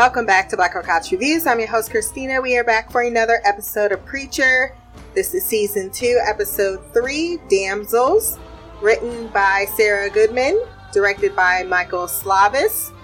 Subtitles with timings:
[0.00, 1.46] Welcome back to Black Girl Couch Reviews.
[1.46, 2.40] I'm your host, Christina.
[2.40, 4.74] We are back for another episode of Preacher.
[5.14, 8.38] This is season two, episode three, Damsels,
[8.80, 10.58] written by Sara Goodman,
[10.90, 12.94] directed by Michael Slovis.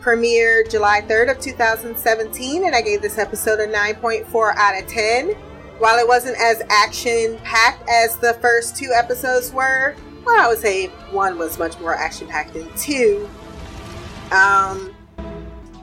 [0.00, 5.30] Premiered July 3rd of 2017, and I gave this episode a 9.4 out of 10.
[5.80, 10.86] While it wasn't as action-packed as the first two episodes were, well, I would say
[11.10, 13.28] one was much more action-packed than two.
[14.30, 14.87] Um,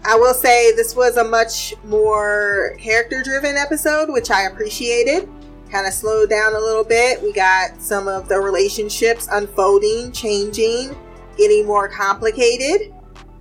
[0.07, 5.27] I will say this was a much more character driven episode, which I appreciated.
[5.71, 7.19] Kind of slowed down a little bit.
[7.23, 10.95] We got some of the relationships unfolding, changing,
[11.37, 12.93] getting more complicated.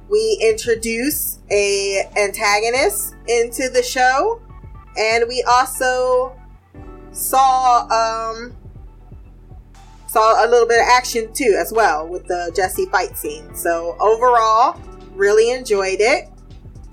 [0.08, 4.40] We introduce a antagonist into the show,
[4.96, 6.34] and we also
[7.12, 8.56] saw um
[10.06, 13.54] saw a little bit of action too as well with the Jesse fight scene.
[13.54, 14.80] So overall,
[15.14, 16.30] really enjoyed it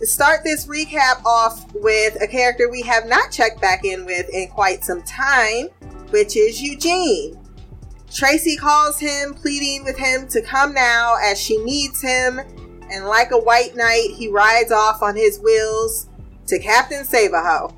[0.02, 4.28] to start this recap off with a character we have not checked back in with
[4.34, 5.68] in quite some time,
[6.10, 7.40] which is Eugene.
[8.12, 12.40] Tracy calls him, pleading with him to come now as she needs him,
[12.92, 16.10] and like a white knight, he rides off on his wheels
[16.48, 17.72] to Captain Save-A-Ho.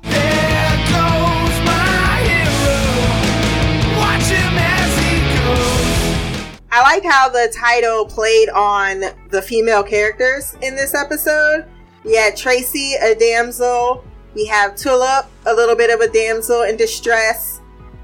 [6.72, 11.66] I like how the title played on the female characters in this episode
[12.04, 14.04] we had Tracy, a damsel.
[14.34, 17.60] We have Tulip, a little bit of a damsel in distress.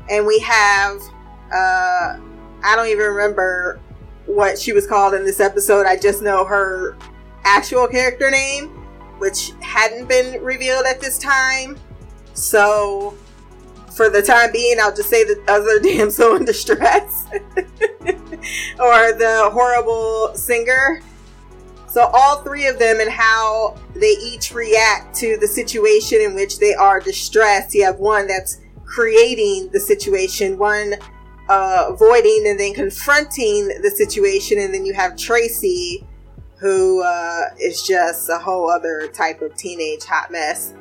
[0.09, 1.01] And we have,
[1.53, 2.19] uh,
[2.65, 3.81] I don't even remember
[4.27, 5.87] what she was called in this episode.
[5.87, 6.97] I just know her
[7.45, 8.69] actual character name,
[9.19, 11.79] which hadn't been revealed at this time.
[12.35, 13.17] So,
[13.93, 17.27] for the time being, I'll just say the other damsel in distress
[18.79, 21.03] or the horrible singer.
[21.91, 26.61] So all three of them and how they each react to the situation in which
[26.61, 27.75] they are distressed.
[27.75, 30.95] You have one that's creating the situation, one
[31.49, 36.07] uh, avoiding and then confronting the situation, and then you have Tracy,
[36.61, 40.75] who uh, is just a whole other type of teenage hot mess.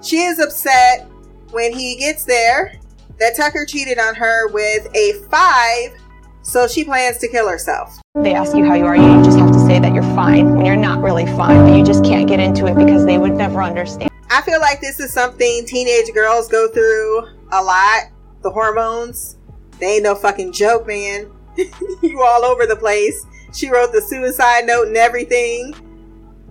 [0.00, 1.08] She is upset
[1.50, 2.78] when he gets there
[3.18, 5.98] that Tucker cheated on her with a five
[6.42, 8.00] so she plans to kill herself.
[8.14, 10.66] They ask you how you are, you just have to say that you're fine when
[10.66, 13.62] you're not really fine, but you just can't get into it because they would never
[13.62, 14.10] understand.
[14.30, 18.10] I feel like this is something teenage girls go through a lot.
[18.42, 19.38] The hormones,
[19.78, 21.30] they ain't no fucking joke, man.
[22.02, 23.24] you all over the place.
[23.54, 25.74] She wrote the suicide note and everything.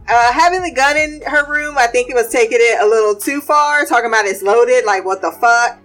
[0.10, 3.14] Uh, having the gun in her room, I think it was taking it a little
[3.14, 3.86] too far.
[3.86, 5.78] Talking about it's loaded, like what the fuck.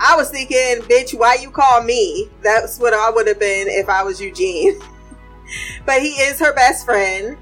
[0.00, 2.30] I was thinking, bitch, why you call me?
[2.42, 4.80] That's what I would have been if I was Eugene.
[5.86, 7.36] but he is her best friend.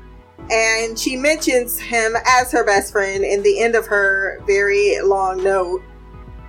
[0.50, 5.42] And she mentions him as her best friend in the end of her very long
[5.42, 5.82] note.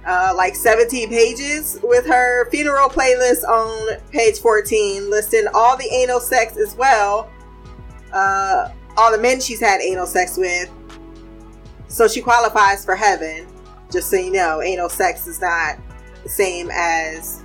[0.08, 6.22] Uh, like 17 pages with her funeral playlist on page 14, listing all the anal
[6.22, 7.30] sex as well.
[8.14, 10.72] Uh, all the men she's had anal sex with.
[11.90, 13.48] So she qualifies for heaven.
[13.92, 15.78] Just so you know, anal sex is not
[16.24, 17.44] the same as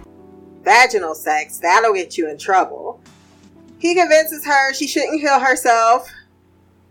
[0.62, 2.94] vaginal sex, that'll get you in trouble.
[3.84, 6.09] He convinces her she shouldn't kill herself,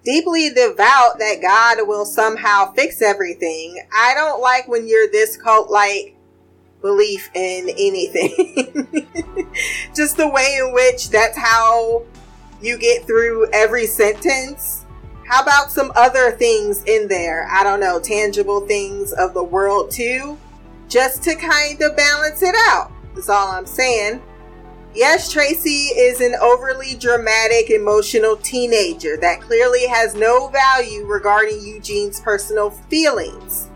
[0.05, 3.83] deeply devout that God will somehow fix everything.
[3.91, 6.15] I don't like when you're this cult like
[6.83, 9.07] belief in anything.
[9.95, 12.03] Just the way in which that's how
[12.61, 14.85] you get through every sentence.
[15.27, 17.47] How about some other things in there?
[17.51, 20.37] I don't know, tangible things of the world too
[20.89, 22.91] just to kind of balance it out.
[23.15, 24.21] That's all I'm saying.
[24.95, 32.19] Yes, Tracy is an overly dramatic, emotional teenager that clearly has no value regarding Eugene's
[32.19, 33.69] personal feelings.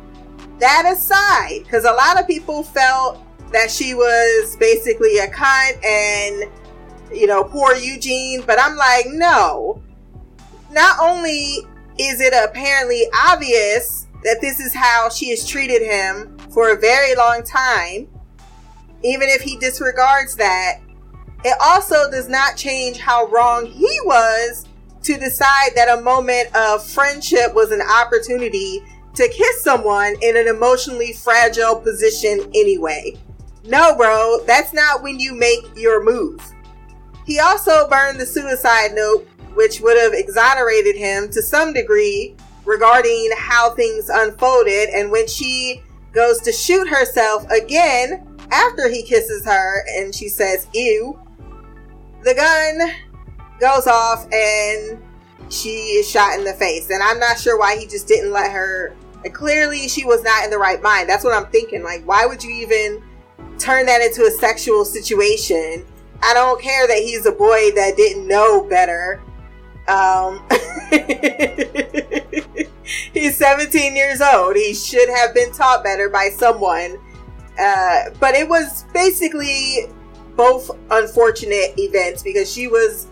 [0.59, 6.51] That aside, because a lot of people felt that she was basically a cunt and,
[7.11, 9.81] you know, poor Eugene, but I'm like, no.
[10.71, 11.65] Not only
[11.97, 17.15] is it apparently obvious that this is how she has treated him for a very
[17.15, 18.07] long time,
[19.03, 20.81] even if he disregards that,
[21.43, 24.65] it also does not change how wrong he was
[25.03, 28.81] to decide that a moment of friendship was an opportunity
[29.13, 33.15] to kiss someone in an emotionally fragile position anyway.
[33.63, 36.41] No, bro, that's not when you make your move.
[37.25, 43.29] He also burned the suicide note, which would have exonerated him to some degree regarding
[43.37, 44.89] how things unfolded.
[44.89, 45.81] And when she
[46.11, 51.19] goes to shoot herself again after he kisses her and she says, Ew.
[52.23, 52.91] The gun
[53.59, 55.01] goes off and
[55.49, 56.89] she is shot in the face.
[56.89, 58.95] And I'm not sure why he just didn't let her.
[59.33, 61.09] Clearly, she was not in the right mind.
[61.09, 61.83] That's what I'm thinking.
[61.83, 63.03] Like, why would you even
[63.59, 65.85] turn that into a sexual situation?
[66.23, 69.21] I don't care that he's a boy that didn't know better.
[69.87, 70.43] Um,
[73.13, 74.55] he's 17 years old.
[74.55, 76.97] He should have been taught better by someone.
[77.59, 79.87] Uh, but it was basically
[80.37, 83.07] both unfortunate events because she was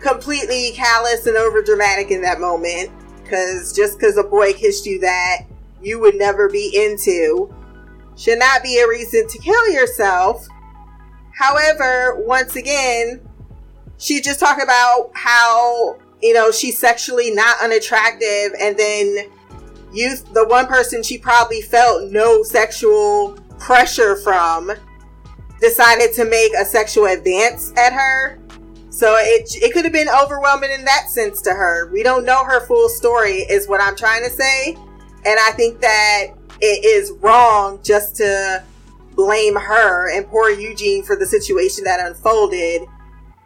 [0.00, 2.90] completely callous and over dramatic in that moment.
[3.22, 5.42] Because just because a boy kissed you that
[5.82, 7.54] you would never be into
[8.16, 10.48] should not be a reason to kill yourself.
[11.38, 13.20] However, once again,
[13.98, 19.30] she just talked about how, you know, she's sexually not unattractive and then
[19.92, 24.72] you, the one person she probably felt no sexual pressure from,
[25.60, 28.38] decided to make a sexual advance at her.
[28.90, 31.90] So it it could have been overwhelming in that sense to her.
[31.92, 35.80] We don't know her full story, is what I'm trying to say, and I think
[35.80, 36.28] that
[36.60, 38.64] it is wrong just to
[39.14, 42.82] blame her and poor Eugene for the situation that unfolded.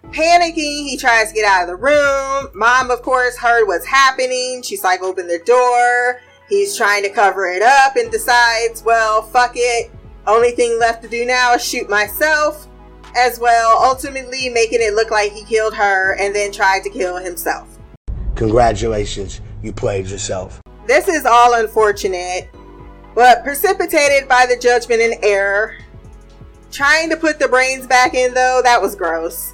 [0.05, 2.49] Panicking, he tries to get out of the room.
[2.55, 4.63] Mom, of course, heard what's happening.
[4.63, 6.21] She's like, open the door.
[6.49, 9.91] He's trying to cover it up and decides, well, fuck it.
[10.27, 12.69] Only thing left to do now is shoot myself
[13.17, 17.17] as well, ultimately making it look like he killed her and then tried to kill
[17.17, 17.79] himself.
[18.37, 20.61] Congratulations, you played yourself.
[20.87, 22.51] This is all unfortunate,
[23.15, 25.77] but precipitated by the judgment and error.
[26.71, 29.53] Trying to put the brains back in, though, that was gross.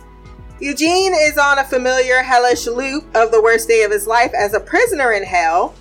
[0.60, 4.54] Eugene is on a familiar hellish loop of the worst day of his life as
[4.54, 5.74] a prisoner in hell.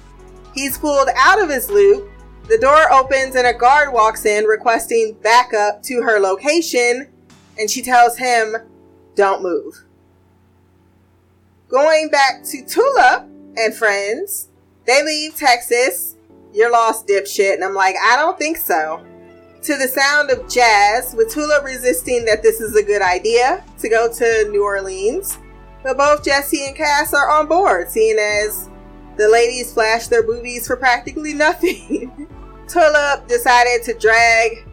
[0.54, 2.10] He's pulled out of his loop.
[2.48, 7.10] The door opens and a guard walks in requesting backup to her location
[7.60, 8.56] and she tells him,
[9.16, 9.84] Don't move.
[11.68, 13.24] Going back to Tulip
[13.58, 14.48] and friends,
[14.86, 16.16] they leave Texas.
[16.54, 17.56] You're lost, dipshit.
[17.56, 19.06] And I'm like, I don't think so.
[19.64, 23.90] To the sound of jazz, with Tulip resisting that this is a good idea to
[23.90, 25.38] go to New Orleans.
[25.84, 28.70] But both Jesse and Cass are on board, seeing as
[29.18, 32.30] the ladies flash their boobies for practically nothing.
[32.68, 34.66] Tulip decided to drag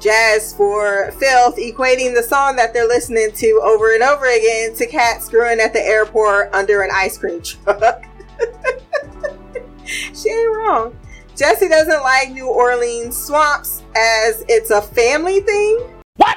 [0.00, 4.86] Jazz for filth, equating the song that they're listening to over and over again to
[4.86, 8.04] cats screwing at the airport under an ice cream truck.
[9.84, 10.96] she ain't wrong.
[11.36, 16.02] Jesse doesn't like New Orleans swamps as it's a family thing.
[16.16, 16.36] What?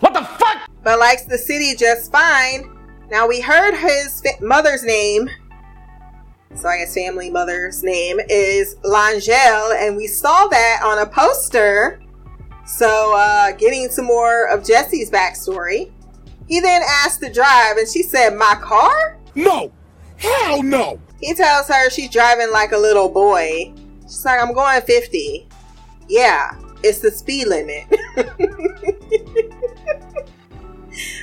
[0.00, 0.70] What the fuck?
[0.82, 2.74] But likes the city just fine.
[3.10, 5.30] Now we heard his mother's name
[6.54, 12.00] so I guess family mother's name is L'Angelle, and we saw that on a poster.
[12.66, 15.90] So, uh, getting some more of Jesse's backstory.
[16.48, 19.18] He then asked to drive, and she said, My car?
[19.34, 19.72] No!
[20.16, 21.00] Hell no!
[21.20, 23.72] He tells her she's driving like a little boy.
[24.02, 25.48] She's like, I'm going 50.
[26.08, 27.84] Yeah, it's the speed limit.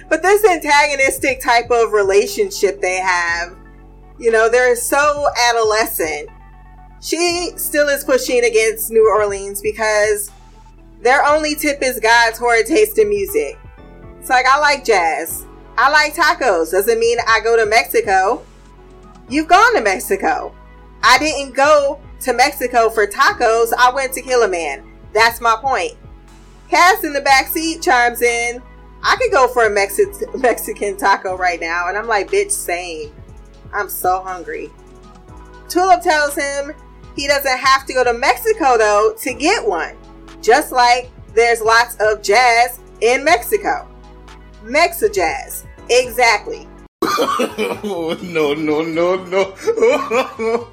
[0.10, 3.56] but this antagonistic type of relationship they have
[4.20, 6.30] you know, they're so adolescent.
[7.02, 10.32] She still is pushing against New Orleans because
[11.02, 13.60] their only tip is God's horrid taste in music.
[14.20, 15.46] It's like, I like jazz.
[15.78, 16.72] I like tacos.
[16.72, 18.44] Doesn't mean I go to Mexico.
[19.30, 20.56] You've gone to Mexico.
[21.04, 23.72] I didn't go to Mexico for tacos.
[23.78, 24.84] I went to kill a man.
[25.14, 25.94] That's my point.
[26.70, 28.62] Cass in the back seat chimes in.
[29.04, 31.88] I could go for a Mexi- Mexican taco right now.
[31.88, 33.14] And I'm like, bitch, same.
[33.76, 34.72] I'm so hungry.
[35.68, 36.74] Tulip tells him
[37.16, 39.98] he doesn't have to go to Mexico though to get one.
[40.42, 43.88] Just like there's lots of jazz in Mexico.
[44.64, 45.66] Mexa jazz.
[45.90, 46.68] Exactly.
[47.84, 49.54] no, no, no, no.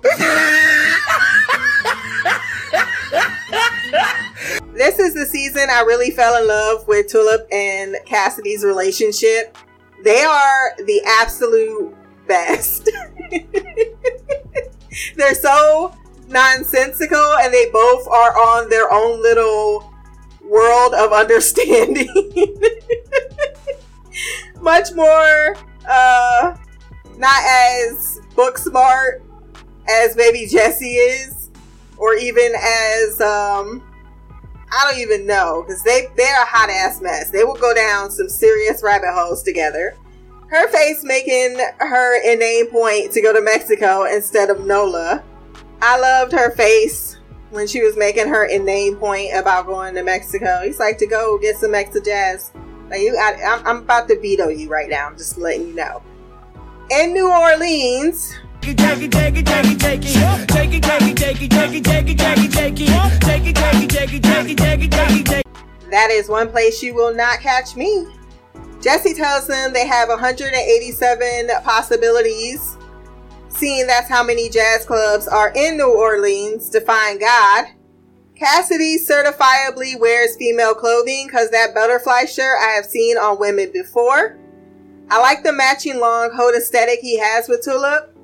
[4.73, 9.59] this is the season I really fell in love with Tulip and Cassidy's relationship.
[10.03, 11.95] They are the absolute
[12.27, 12.91] best.
[15.17, 15.95] They're so
[16.29, 19.93] nonsensical and they both are on their own little
[20.45, 22.09] world of understanding.
[24.61, 25.57] Much more
[25.89, 26.57] uh
[27.17, 29.23] not as book smart
[29.89, 31.51] as maybe Jesse is
[31.97, 33.83] or even as um
[34.75, 37.31] I don't even know because they they're a hot ass mess.
[37.31, 39.97] They will go down some serious rabbit holes together
[40.53, 45.25] her face making her inane point to go to Mexico instead of Nola.
[45.81, 47.17] I loved her face
[47.49, 50.61] when she was making her inane point about going to Mexico.
[50.63, 52.53] He's like to go get some extra jazz.
[52.91, 55.07] Like you, I, am about to veto you right now.
[55.07, 56.03] I'm just letting you know.
[56.91, 58.35] In New Orleans,
[65.91, 68.07] that is one place you will not catch me.
[68.83, 72.77] Jesse tells them they have 187 possibilities.
[73.49, 77.67] Seeing that's how many jazz clubs are in New Orleans to find God.
[78.35, 84.37] Cassidy certifiably wears female clothing because that butterfly shirt I have seen on women before.
[85.11, 88.17] I like the matching long coat aesthetic he has with Tulip.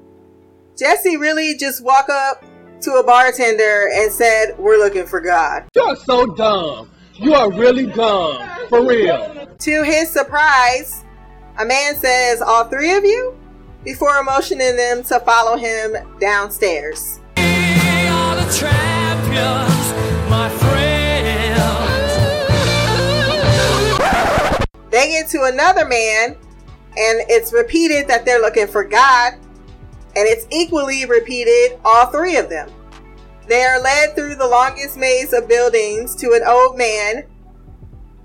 [0.76, 2.44] Jesse really just walk up
[2.80, 5.68] to a bartender and said, We're looking for God.
[5.76, 6.90] You're so dumb.
[7.20, 8.48] You are really dumb.
[8.68, 9.48] For real.
[9.58, 11.04] To his surprise,
[11.58, 13.36] a man says, All three of you?
[13.82, 17.18] Before motioning them to follow him downstairs.
[24.90, 30.46] They get to another man, and it's repeated that they're looking for God, and it's
[30.52, 32.70] equally repeated, all three of them.
[33.48, 37.24] They are led through the longest maze of buildings to an old man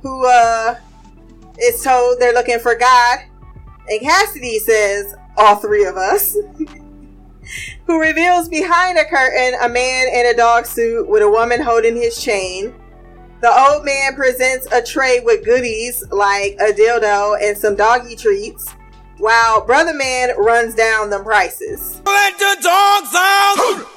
[0.01, 0.75] who uh,
[1.58, 3.20] is told they're looking for God.
[3.89, 6.36] And Cassidy says, all three of us.
[7.86, 11.96] who reveals behind a curtain a man in a dog suit with a woman holding
[11.96, 12.74] his chain.
[13.42, 18.72] The old man presents a tray with goodies like a dildo and some doggy treats,
[19.18, 22.01] while Brother Man runs down the prices.
[22.06, 23.89] Let the dogs out!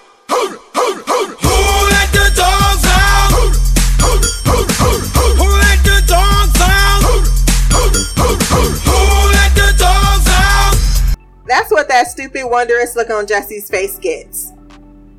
[11.46, 14.52] That's what that stupid, wondrous look on Jesse's face gets.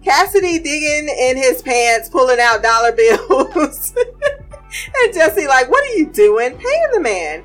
[0.04, 3.94] Cassidy digging in his pants, pulling out dollar bills.
[5.04, 6.58] and Jesse, like, what are you doing?
[6.58, 7.44] Paying the man.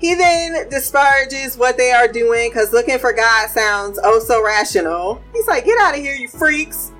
[0.00, 5.22] He then disparages what they are doing because looking for God sounds oh so rational.
[5.32, 6.90] He's like, get out of here, you freaks.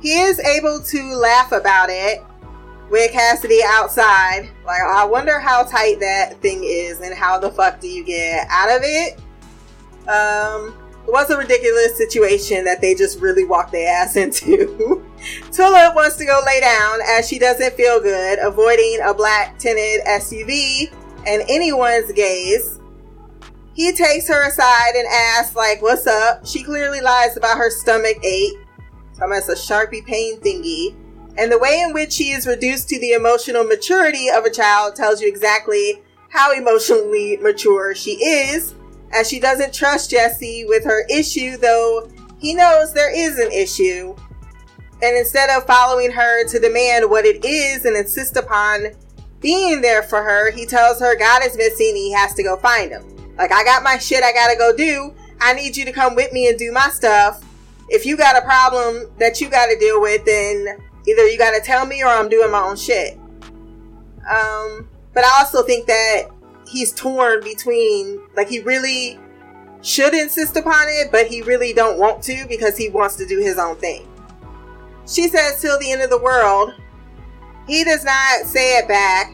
[0.00, 2.24] He is able to laugh about it
[2.90, 4.48] with Cassidy outside.
[4.64, 8.46] Like, I wonder how tight that thing is and how the fuck do you get
[8.48, 9.18] out of it?
[10.08, 10.74] Um,
[11.06, 15.04] it was a ridiculous situation that they just really walked their ass into.
[15.52, 20.06] Tulip wants to go lay down as she doesn't feel good, avoiding a black tinted
[20.06, 20.90] SUV
[21.28, 22.80] and anyone's gaze.
[23.74, 26.44] He takes her aside and asks, like, what's up?
[26.44, 28.56] She clearly lies about her stomach ache.
[29.12, 30.96] So it's a Sharpie pain thingy.
[31.36, 34.96] And the way in which she is reduced to the emotional maturity of a child
[34.96, 38.74] tells you exactly how emotionally mature she is
[39.12, 44.16] as she doesn't trust Jesse with her issue, though he knows there is an issue.
[45.00, 48.88] And instead of following her to demand what it is and insist upon
[49.40, 52.90] being there for her, he tells her God is missing he has to go find
[52.90, 53.04] him.
[53.36, 55.14] Like, I got my shit I gotta go do.
[55.40, 57.44] I need you to come with me and do my stuff.
[57.88, 61.86] If you got a problem that you gotta deal with, then either you gotta tell
[61.86, 63.18] me or I'm doing my own shit.
[64.28, 66.28] Um, but I also think that
[66.68, 69.18] he's torn between like he really
[69.80, 73.38] should insist upon it, but he really don't want to because he wants to do
[73.38, 74.06] his own thing.
[75.06, 76.74] She says till the end of the world.
[77.68, 79.32] He does not say it back.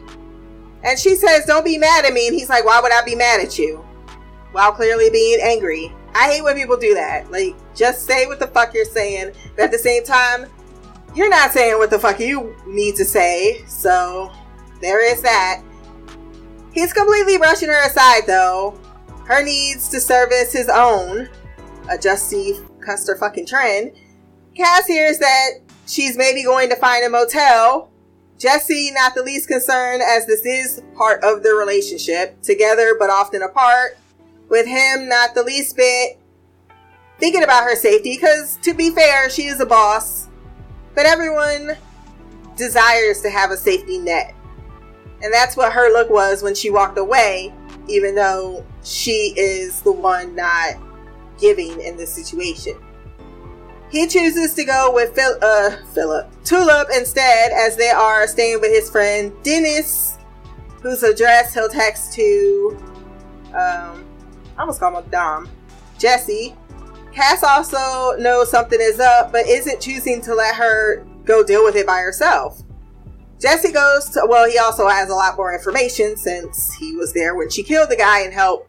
[0.83, 2.27] And she says, Don't be mad at me.
[2.27, 3.77] And he's like, Why would I be mad at you?
[4.53, 5.93] While clearly being angry.
[6.15, 7.31] I hate when people do that.
[7.31, 9.33] Like, just say what the fuck you're saying.
[9.57, 10.47] But at the same time,
[11.15, 13.65] you're not saying what the fuck you need to say.
[13.67, 14.31] So,
[14.81, 15.63] there is that.
[16.73, 18.79] He's completely brushing her aside, though.
[19.27, 21.29] Her needs to service his own,
[21.91, 23.93] a Jesse Custer fucking trend.
[24.57, 25.51] Cass hears that
[25.87, 27.91] she's maybe going to find a motel.
[28.39, 33.43] Jesse, not the least concerned, as this is part of their relationship, together but often
[33.43, 33.97] apart.
[34.49, 36.19] With him, not the least bit
[37.19, 40.29] thinking about her safety, because to be fair, she is a boss.
[40.95, 41.77] But everyone
[42.57, 44.35] desires to have a safety net.
[45.23, 47.53] And that's what her look was when she walked away,
[47.89, 50.75] even though she is the one not
[51.39, 52.75] giving in this situation.
[53.95, 58.73] He chooses to go with Phil, uh, Philip Tulip instead, as they are staying with
[58.73, 60.19] his friend Dennis,
[60.83, 62.77] whose address he'll text to.
[63.51, 64.05] Um,
[64.57, 65.49] I almost call him Dom.
[65.97, 66.57] Jesse.
[67.13, 71.77] Cass also knows something is up, but isn't choosing to let her go deal with
[71.77, 72.63] it by herself.
[73.41, 77.37] Jesse goes to, well, he also has a lot more information since he was there
[77.37, 78.69] when she killed the guy and helped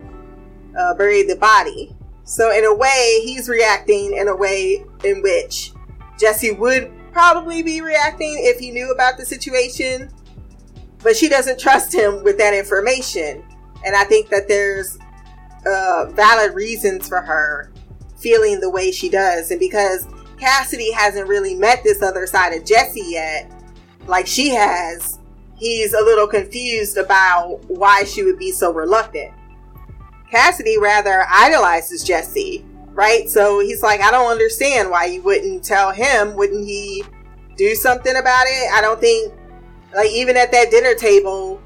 [0.77, 1.94] uh, bury the body.
[2.25, 5.71] So, in a way, he's reacting in a way in which
[6.19, 10.09] Jesse would probably be reacting if he knew about the situation.
[11.03, 13.43] But she doesn't trust him with that information.
[13.85, 14.97] And I think that there's
[15.67, 17.71] uh, valid reasons for her
[18.17, 19.51] feeling the way she does.
[19.51, 20.07] And because
[20.39, 23.51] Cassidy hasn't really met this other side of Jesse yet,
[24.07, 25.19] like she has,
[25.57, 29.31] he's a little confused about why she would be so reluctant.
[30.29, 33.29] Cassidy rather idolizes Jesse, right?
[33.29, 36.35] So he's like, I don't understand why you wouldn't tell him.
[36.35, 37.03] Wouldn't he
[37.57, 38.73] do something about it?
[38.73, 39.33] I don't think,
[39.93, 41.61] like, even at that dinner table,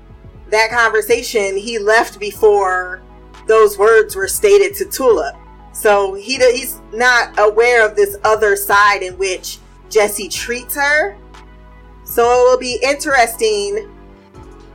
[0.50, 3.02] that conversation, he left before
[3.48, 5.36] those words were stated to Tulip.
[5.72, 11.18] So he he's not aware of this other side in which Jesse treats her.
[12.04, 13.90] So it will be interesting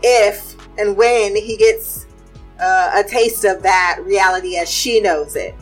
[0.03, 2.04] if and when he gets
[2.61, 5.55] uh, a taste of that reality as she knows it.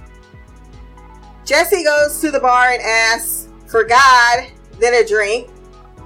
[1.44, 4.46] Jesse goes to the bar and asks for God,
[4.78, 5.50] then a drink.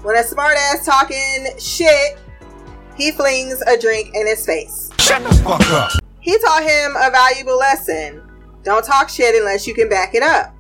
[0.03, 2.19] When a smartass talking shit,
[2.97, 4.91] he flings a drink in his face.
[4.99, 5.93] Shut the fuck up.
[6.21, 8.23] He taught him a valuable lesson.
[8.63, 10.55] Don't talk shit unless you can back it up.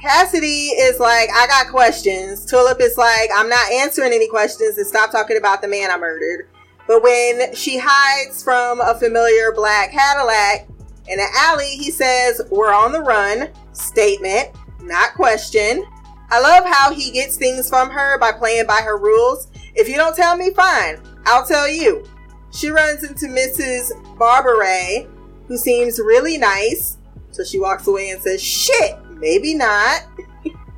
[0.00, 2.44] Cassidy is like, I got questions.
[2.44, 5.96] Tulip is like, I'm not answering any questions and stop talking about the man I
[5.96, 6.48] murdered.
[6.86, 10.68] But when she hides from a familiar black Cadillac
[11.08, 13.50] in an alley, he says, We're on the run.
[13.72, 14.50] Statement,
[14.82, 15.84] not question.
[16.30, 19.48] I love how he gets things from her by playing by her rules.
[19.74, 21.00] If you don't tell me, fine.
[21.26, 22.04] I'll tell you.
[22.50, 23.92] She runs into Mrs.
[24.16, 25.08] Barbaret,
[25.48, 26.98] who seems really nice.
[27.30, 30.06] So she walks away and says, Shit, maybe not.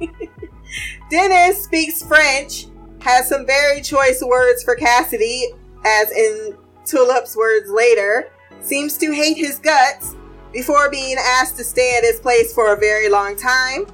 [1.10, 2.66] Dennis speaks French,
[3.00, 5.52] has some very choice words for Cassidy,
[5.84, 8.30] as in Tulip's words later,
[8.60, 10.14] seems to hate his guts
[10.52, 13.86] before being asked to stay at his place for a very long time.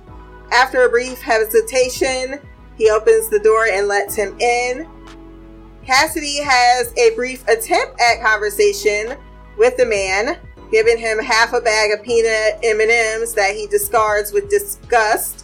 [0.53, 2.39] After a brief hesitation,
[2.77, 4.89] he opens the door and lets him in.
[5.85, 9.17] Cassidy has a brief attempt at conversation
[9.59, 10.39] with the man,
[10.71, 15.41] giving him half a bag of peanut M&Ms that he discards with disgust.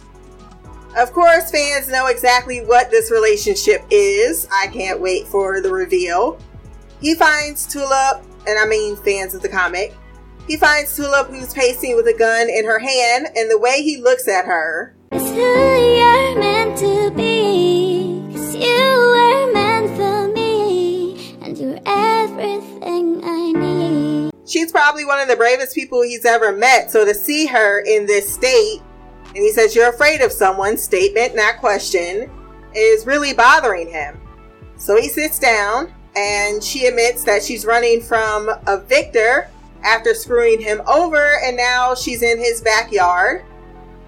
[0.97, 4.47] Of course, fans know exactly what this relationship is.
[4.51, 6.39] I can't wait for the reveal.
[6.99, 9.93] He finds Tulip, and I mean fans of the comic,
[10.49, 14.01] he finds Tulip who's pacing with a gun in her hand, and the way he
[14.01, 14.95] looks at her.
[15.11, 18.27] It's who you're meant to be.
[18.33, 21.37] Cause you were meant for me.
[21.43, 24.31] And you're everything I need.
[24.47, 28.07] She's probably one of the bravest people he's ever met, so to see her in
[28.07, 28.81] this state,
[29.29, 32.29] and he says, You're afraid of someone, statement, not question,
[32.75, 34.19] is really bothering him.
[34.77, 39.49] So he sits down, and she admits that she's running from a victor
[39.83, 43.45] after screwing him over, and now she's in his backyard.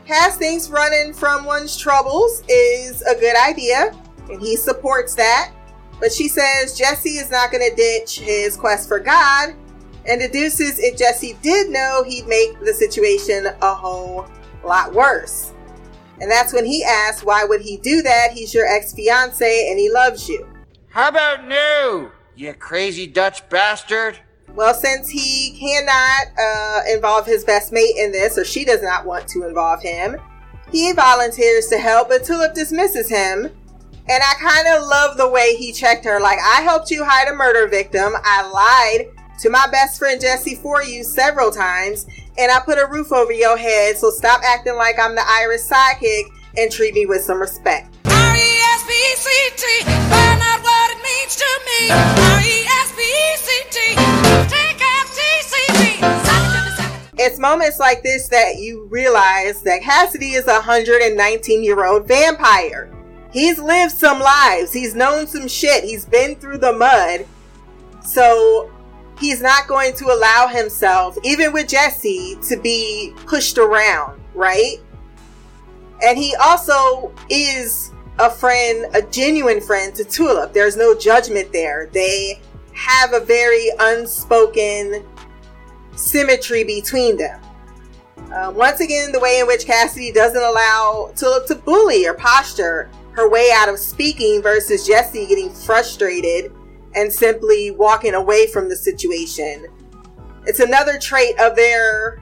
[0.05, 3.93] Cass thinks running from one's troubles is a good idea,
[4.29, 5.51] and he supports that.
[5.99, 9.53] But she says Jesse is not going to ditch his quest for God,
[10.05, 14.25] and deduces if Jesse did know, he'd make the situation a whole
[14.67, 15.54] lot worse.
[16.19, 18.32] And that's when he asks, Why would he do that?
[18.32, 20.47] He's your ex fiance and he loves you.
[20.89, 24.19] How about no, you crazy Dutch bastard?
[24.54, 29.06] Well, since he cannot uh, involve his best mate in this, or she does not
[29.06, 30.17] want to involve him,
[30.71, 33.45] he volunteers to help, but Tulip dismisses him.
[34.10, 36.19] And I kind of love the way he checked her.
[36.19, 38.13] Like, I helped you hide a murder victim.
[38.24, 42.06] I lied to my best friend Jesse for you several times,
[42.38, 45.62] and I put a roof over your head, so stop acting like I'm the Irish
[45.62, 46.24] sidekick
[46.58, 47.96] and treat me with some respect.
[48.06, 51.91] R-E-S-P-C-T, find out what it means to me.
[52.32, 53.96] R-E-S-P-C-T,
[54.48, 56.00] take F-T-C-T.
[57.24, 62.89] It's moments like this that you realize that Cassidy is a 119 year old vampire.
[63.32, 67.26] He's lived some lives, he's known some shit, he's been through the mud.
[68.04, 68.72] So
[69.21, 74.77] he's not going to allow himself, even with Jesse, to be pushed around, right?
[76.03, 80.53] And he also is a friend, a genuine friend to Tulip.
[80.53, 81.89] There's no judgment there.
[81.93, 82.41] They
[82.73, 85.05] have a very unspoken
[85.95, 87.39] symmetry between them.
[88.34, 92.89] Uh, once again, the way in which Cassidy doesn't allow Tulip to bully or posture
[93.12, 96.51] her way out of speaking versus Jesse getting frustrated
[96.95, 99.67] and simply walking away from the situation.
[100.45, 102.21] It's another trait of their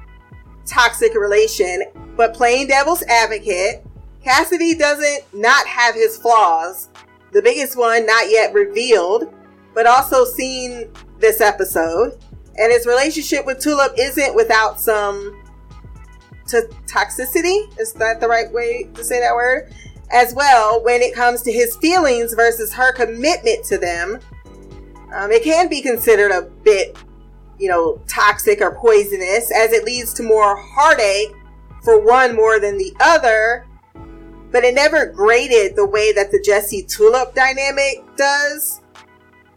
[0.66, 1.84] toxic relation,
[2.16, 3.86] but playing devil's advocate,
[4.24, 6.90] Cassidy doesn't not have his flaws.
[7.32, 9.34] The biggest one not yet revealed,
[9.74, 12.20] but also seen this episode.
[12.58, 15.42] And his relationship with Tulip isn't without some
[16.48, 17.80] to toxicity.
[17.80, 19.74] Is that the right way to say that word?
[20.12, 24.20] As well, when it comes to his feelings versus her commitment to them,
[25.14, 26.98] um, it can be considered a bit
[27.60, 31.36] you know, toxic or poisonous, as it leads to more heartache
[31.84, 33.68] for one more than the other.
[34.52, 38.82] But it never graded the way that the Jesse Tulip dynamic does.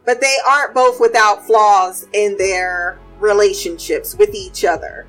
[0.05, 5.07] But they aren't both without flaws in their relationships with each other.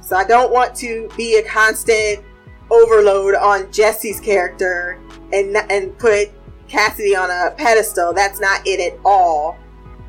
[0.00, 2.24] So I don't want to be a constant
[2.70, 5.00] overload on Jesse's character
[5.32, 6.30] and and put
[6.74, 8.12] Cassidy on a pedestal.
[8.12, 9.56] That's not it at all.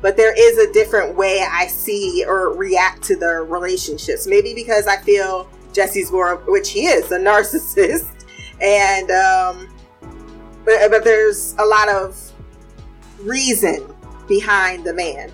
[0.02, 4.26] But there is a different way I see or react to their relationships.
[4.26, 8.10] Maybe because I feel Jesse's more, which he is, a narcissist,
[8.60, 9.72] and um,
[10.64, 12.32] but but there's a lot of
[13.20, 13.86] reason
[14.26, 15.32] behind the man.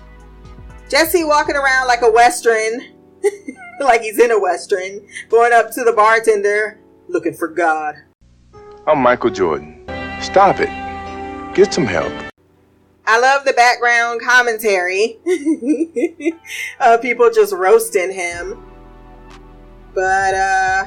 [0.87, 2.93] Jesse walking around like a Western,
[3.79, 7.95] like he's in a Western, going up to the bartender looking for God.
[8.85, 9.83] I'm Michael Jordan.
[10.21, 10.82] Stop it.
[11.53, 12.11] Get some help.
[13.05, 15.19] I love the background commentary
[16.79, 18.63] of people just roasting him.
[19.93, 20.85] But uh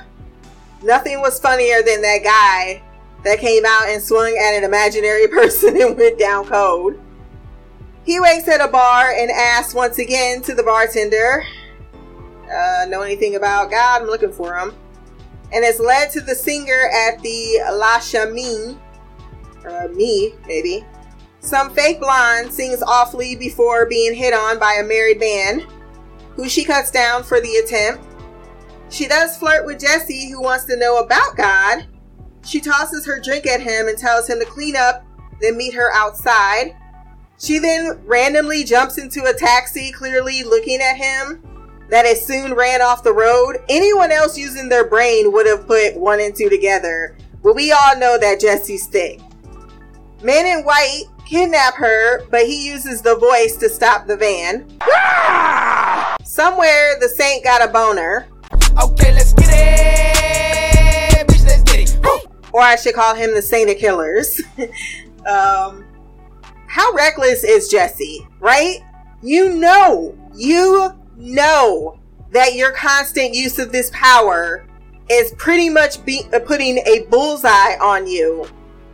[0.82, 2.82] nothing was funnier than that guy
[3.22, 6.94] that came out and swung at an imaginary person and went down cold.
[8.04, 11.44] He waits at a bar and asks once again to the bartender,
[12.44, 14.02] uh, know anything about God?
[14.02, 14.74] I'm looking for him.
[15.52, 18.78] And is led to the singer at the La Chamin,
[19.66, 20.84] or me, maybe.
[21.40, 25.66] Some fake blonde sings awfully before being hit on by a married man,
[26.34, 28.04] who she cuts down for the attempt.
[28.90, 31.86] She does flirt with Jesse, who wants to know about God.
[32.44, 35.04] She tosses her drink at him and tells him to clean up,
[35.40, 36.76] then meet her outside.
[37.38, 41.42] She then randomly jumps into a taxi, clearly looking at him,
[41.90, 43.58] that it soon ran off the road.
[43.68, 47.98] Anyone else using their brain would have put one and two together, but we all
[47.98, 49.20] know that Jesse's thick.
[50.22, 54.66] Men in white kidnap her, but he uses the voice to stop the van.
[54.82, 56.16] Ah!
[56.24, 58.28] Somewhere the saint got a boner.
[58.82, 61.26] Okay, let's get it.
[61.26, 62.26] Bitch, let's get it.
[62.52, 64.40] Or I should call him the Saint of Killers.
[65.26, 65.84] um,
[66.68, 68.78] how reckless is Jesse, right?
[69.22, 71.98] You know, you know
[72.32, 74.66] that your constant use of this power
[75.10, 78.46] is pretty much be- uh, putting a bullseye on you.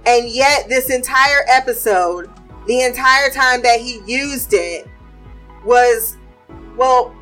[0.06, 2.30] And yet, this entire episode,
[2.66, 4.88] the entire time that he used it,
[5.64, 6.16] was,
[6.76, 7.14] well,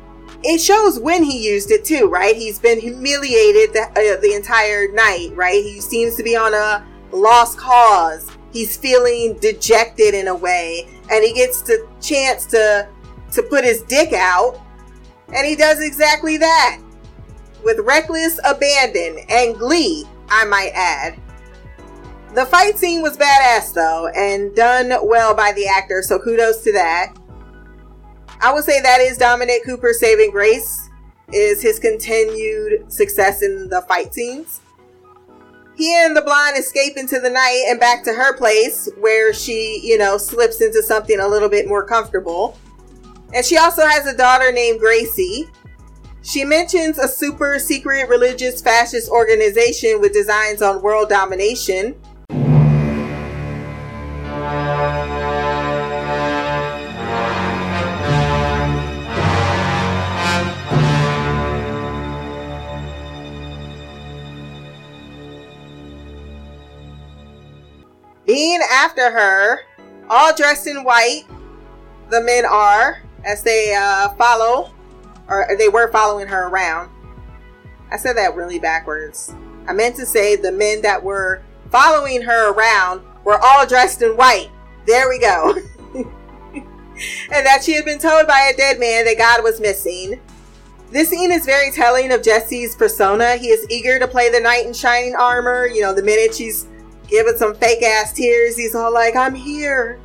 [0.43, 2.35] it shows when he used it too, right?
[2.35, 5.63] He's been humiliated the, uh, the entire night, right?
[5.63, 8.29] He seems to be on a lost cause.
[8.51, 12.87] He's feeling dejected in a way, and he gets the chance to
[13.33, 14.59] to put his dick out,
[15.33, 16.81] and he does exactly that
[17.63, 21.19] with reckless abandon and glee, I might add.
[22.33, 26.71] The fight scene was badass though, and done well by the actor, so kudos to
[26.71, 27.13] that.
[28.41, 30.89] I would say that is Dominic Cooper's saving grace,
[31.33, 34.61] is his continued success in the fight scenes.
[35.75, 39.81] He and the blonde escape into the night and back to her place where she,
[39.83, 42.57] you know, slips into something a little bit more comfortable.
[43.33, 45.47] And she also has a daughter named Gracie.
[46.21, 51.95] She mentions a super secret religious fascist organization with designs on world domination.
[68.25, 69.61] Being after her,
[70.09, 71.23] all dressed in white,
[72.09, 74.73] the men are, as they uh, follow,
[75.29, 76.91] or they were following her around.
[77.89, 79.33] I said that really backwards.
[79.67, 84.17] I meant to say the men that were following her around were all dressed in
[84.17, 84.49] white.
[84.85, 85.55] There we go.
[87.31, 90.19] and that she had been told by a dead man that God was missing.
[90.91, 93.37] This scene is very telling of Jesse's persona.
[93.37, 95.65] He is eager to play the knight in shining armor.
[95.65, 96.67] You know, the minute she's
[97.07, 100.01] giving some fake ass tears, he's all like, I'm here.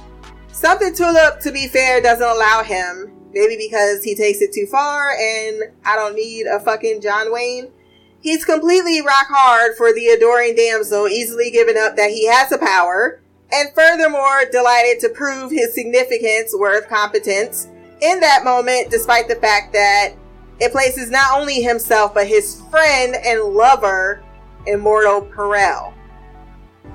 [0.52, 3.12] Something Tulip, to be fair, doesn't allow him.
[3.32, 7.70] Maybe because he takes it too far and I don't need a fucking John Wayne.
[8.26, 12.58] He's completely rock hard for the adoring damsel, easily giving up that he has the
[12.58, 13.20] power,
[13.52, 17.68] and furthermore, delighted to prove his significance, worth, competence
[18.00, 20.14] in that moment, despite the fact that
[20.58, 24.24] it places not only himself but his friend and lover,
[24.66, 25.94] Immortal Perel.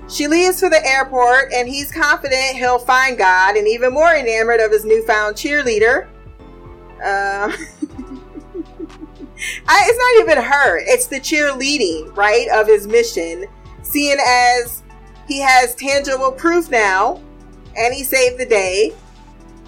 [0.09, 4.59] She leaves for the airport, and he's confident he'll find God and even more enamored
[4.59, 6.09] of his newfound cheerleader.
[7.01, 7.55] Uh,
[9.67, 13.45] I, it's not even her, it's the cheerleading, right, of his mission,
[13.81, 14.83] seeing as
[15.27, 17.21] he has tangible proof now
[17.77, 18.93] and he saved the day.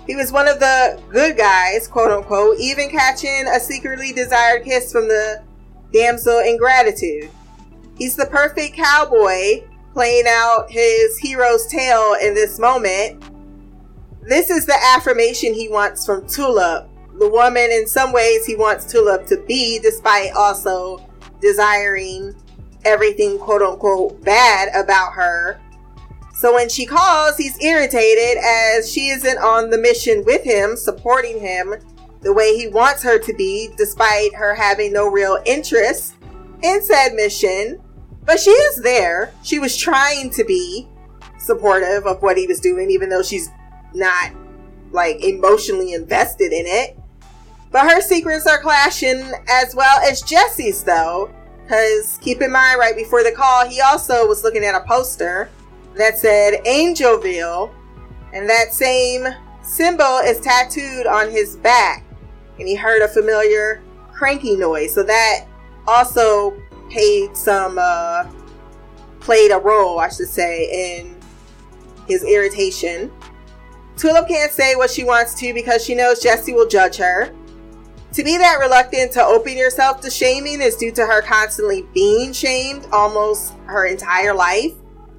[0.06, 4.92] He was one of the good guys, quote unquote, even catching a secretly desired kiss
[4.92, 5.42] from the
[5.94, 7.30] damsel in gratitude.
[7.98, 13.24] He's the perfect cowboy playing out his hero's tale in this moment.
[14.24, 16.90] This is the affirmation he wants from Tulip,
[17.24, 21.02] the woman in some ways he wants Tulip to be, despite also
[21.40, 22.36] desiring
[22.84, 25.58] everything quote unquote bad about her.
[26.34, 31.40] So when she calls, he's irritated as she isn't on the mission with him, supporting
[31.40, 31.76] him
[32.20, 36.16] the way he wants her to be, despite her having no real interest
[36.62, 37.82] in said mission.
[38.26, 39.34] But she is there.
[39.44, 40.90] She was trying to be
[41.38, 43.48] supportive of what he was doing, even though she's
[43.94, 44.34] not
[44.92, 47.00] like emotionally invested in it.
[47.74, 51.34] But her secrets are clashing as well as Jesse's, though.
[51.64, 55.50] Because keep in mind, right before the call, he also was looking at a poster
[55.96, 57.74] that said Angelville,
[58.32, 59.26] and that same
[59.64, 62.06] symbol is tattooed on his back.
[62.60, 63.82] And he heard a familiar
[64.12, 64.94] cranky noise.
[64.94, 65.46] So that
[65.88, 66.56] also
[66.92, 68.26] paid some, uh,
[69.20, 71.16] played a role, I should say, in
[72.08, 73.12] his irritation.
[73.98, 77.34] Tulip can't say what she wants to because she knows Jesse will judge her.
[78.14, 82.32] To be that reluctant to open yourself to shaming is due to her constantly being
[82.32, 84.72] shamed almost her entire life.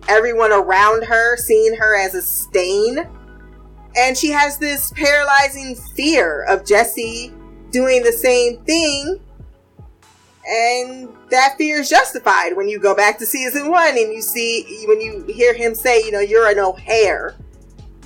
[0.06, 2.98] Everyone around her seeing her as a stain.
[3.96, 7.32] And she has this paralyzing fear of Jesse
[7.70, 9.20] doing the same thing.
[10.46, 14.84] And that fear is justified when you go back to season one and you see,
[14.86, 17.34] when you hear him say, you know, you're an O'Hare.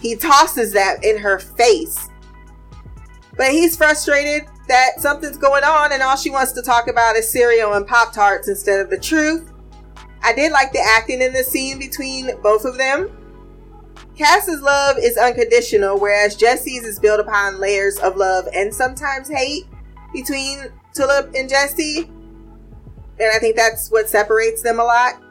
[0.01, 2.09] He tosses that in her face.
[3.37, 7.31] But he's frustrated that something's going on and all she wants to talk about is
[7.31, 9.52] cereal and Pop Tarts instead of the truth.
[10.22, 13.11] I did like the acting in the scene between both of them.
[14.16, 19.64] Cass's love is unconditional, whereas Jesse's is built upon layers of love and sometimes hate
[20.12, 22.11] between Tulip and Jesse.
[23.20, 25.22] And I think that's what separates them a lot.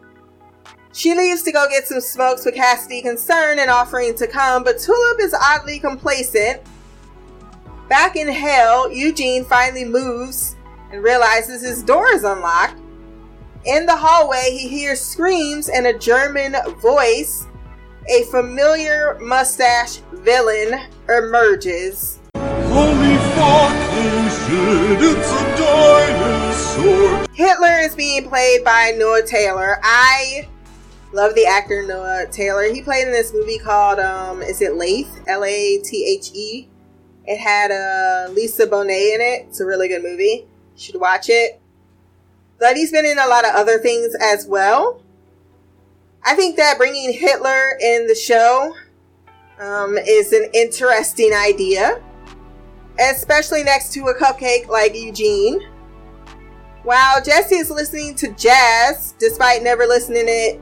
[0.94, 4.80] She leaves to go get some smokes with Cassidy concerned and offering to come, but
[4.80, 6.62] Tulip is oddly complacent.
[7.90, 10.58] Back in hell, Eugene finally moves
[10.92, 12.76] and realizes his door is unlocked.
[13.64, 17.48] In the hallway, he hears screams and a German voice.
[18.10, 22.20] A familiar mustache villain emerges.
[24.28, 27.26] Shit, it's a dinosaur.
[27.34, 29.80] Hitler is being played by Noah Taylor.
[29.84, 30.48] I
[31.14, 32.64] love the actor Noah Taylor.
[32.64, 35.08] He played in this movie called um is it Lathe?
[35.28, 36.68] L A T H E.
[37.28, 39.48] It had uh, Lisa Bonet in it.
[39.50, 40.48] It's a really good movie.
[40.76, 41.60] You should watch it.
[42.58, 45.02] But he's been in a lot of other things as well.
[46.24, 48.76] I think that bringing Hitler in the show
[49.60, 52.02] um, is an interesting idea,
[53.00, 55.62] especially next to a cupcake like Eugene.
[56.84, 60.62] While Jesse is listening to jazz, despite never listening it,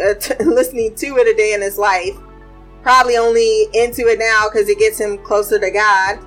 [0.00, 2.16] uh, t- listening to it a day in his life,
[2.84, 6.18] probably only into it now because it gets him closer to God.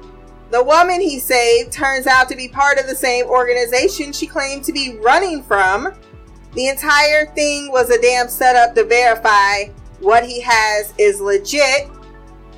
[0.50, 4.64] The woman he saved turns out to be part of the same organization she claimed
[4.64, 5.94] to be running from.
[6.54, 9.66] The entire thing was a damn setup to verify
[10.00, 11.90] what he has is legit.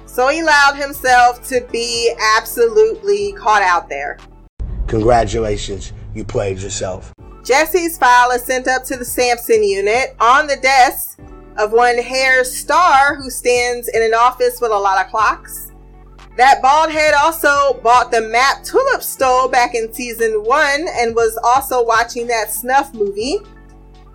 [0.05, 4.17] So he allowed himself to be absolutely caught out there.
[4.87, 7.11] Congratulations, you played yourself.
[7.43, 10.15] Jesse's file is sent up to the Sampson unit.
[10.21, 11.19] On the desk
[11.57, 15.71] of one Herr Starr, who stands in an office with a lot of clocks.
[16.37, 21.37] That bald head also bought the map Tulip stole back in season one and was
[21.43, 23.39] also watching that snuff movie.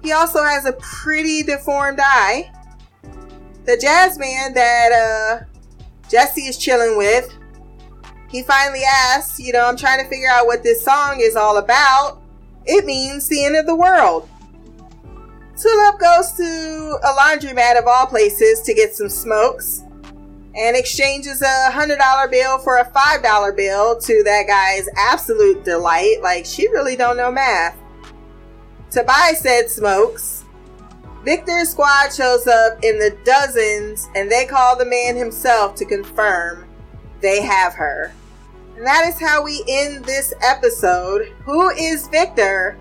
[0.03, 2.51] He also has a pretty deformed eye.
[3.65, 5.45] The jazz man that uh,
[6.09, 7.31] Jesse is chilling with,
[8.31, 11.59] he finally asks, You know, I'm trying to figure out what this song is all
[11.59, 12.23] about.
[12.67, 14.29] It means the end of the world.
[15.57, 19.83] Tulip goes to a laundromat of all places to get some smokes
[20.57, 25.65] and exchanges a hundred dollar bill for a five dollar bill to that guy's absolute
[25.65, 26.21] delight.
[26.23, 27.77] Like she really don't know math.
[28.93, 30.45] To buy said smokes,
[31.25, 36.69] Victor's squad shows up in the dozens and they call the man himself to confirm
[37.21, 38.13] they have her.
[38.77, 41.33] And that is how we end this episode.
[41.45, 42.77] Who is Victor?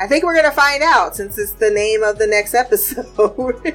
[0.00, 3.06] I think we're gonna find out since it's the name of the next episode.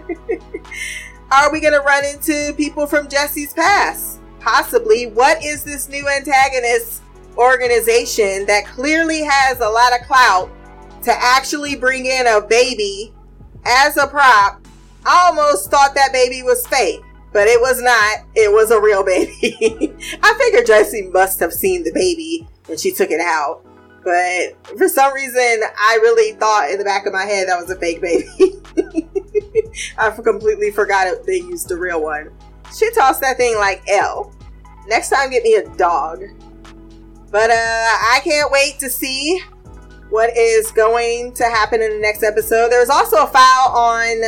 [1.31, 4.19] Are we gonna run into people from Jesse's past?
[4.39, 5.05] Possibly.
[5.05, 7.03] What is this new antagonist
[7.37, 10.49] organization that clearly has a lot of clout
[11.03, 13.13] to actually bring in a baby
[13.63, 14.65] as a prop?
[15.05, 17.01] I almost thought that baby was fake,
[17.33, 18.25] but it was not.
[18.33, 19.93] It was a real baby.
[20.23, 23.63] I figured Jesse must have seen the baby when she took it out.
[24.05, 27.71] But for some reason, I really thought in the back of my head that was
[27.71, 28.29] a fake baby.
[29.97, 32.29] I completely forgot it, they used the real one.
[32.77, 34.31] She tossed that thing like L.
[34.87, 36.21] Next time, get me a dog.
[37.31, 39.41] But uh, I can't wait to see
[40.11, 42.69] what is going to happen in the next episode.
[42.69, 44.21] There was also a file on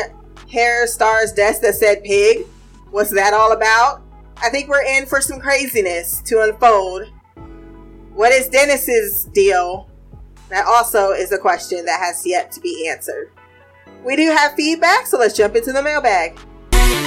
[0.51, 2.47] Herr Starr's desk that said pig.
[2.89, 4.01] What's that all about?
[4.37, 7.11] I think we're in for some craziness to unfold.
[8.17, 9.87] What is Dennis's deal?
[10.49, 13.29] That also is a question that has yet to be answered.
[14.03, 16.39] We do have feedback, so let's jump into the mailbag.
[16.71, 16.97] Hey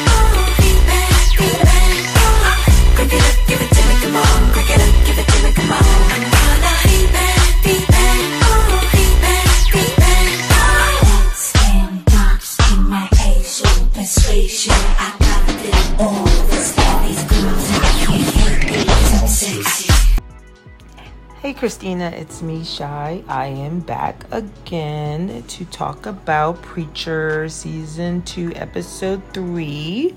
[21.60, 23.22] Christina, it's me, Shy.
[23.28, 30.14] I am back again to talk about Preacher Season 2, Episode 3.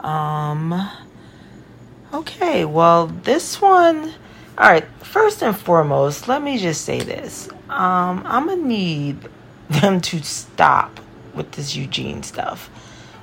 [0.00, 0.90] Um,
[2.12, 4.12] okay, well, this one,
[4.58, 7.48] all right, first and foremost, let me just say this.
[7.68, 9.18] Um, I'm gonna need
[9.70, 10.98] them to stop
[11.32, 12.68] with this Eugene stuff.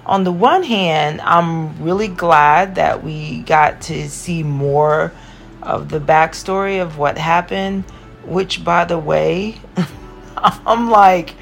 [0.06, 5.12] On the one hand, I'm really glad that we got to see more
[5.62, 7.84] of the backstory of what happened,
[8.24, 9.60] which, by the way,
[10.38, 11.36] I'm like,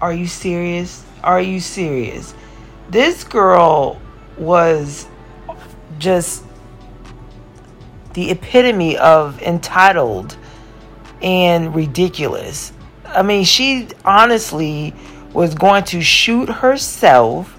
[0.00, 1.04] are you serious?
[1.22, 2.34] Are you serious?
[2.90, 4.00] This girl
[4.36, 5.06] was
[5.98, 6.44] just
[8.12, 10.36] the epitome of entitled
[11.22, 12.72] and ridiculous.
[13.06, 14.94] I mean, she honestly
[15.32, 17.58] was going to shoot herself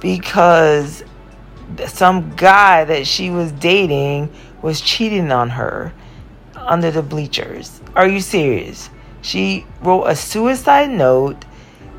[0.00, 1.04] because
[1.86, 5.92] some guy that she was dating was cheating on her
[6.56, 7.80] under the bleachers.
[7.94, 8.90] Are you serious?
[9.22, 11.44] She wrote a suicide note.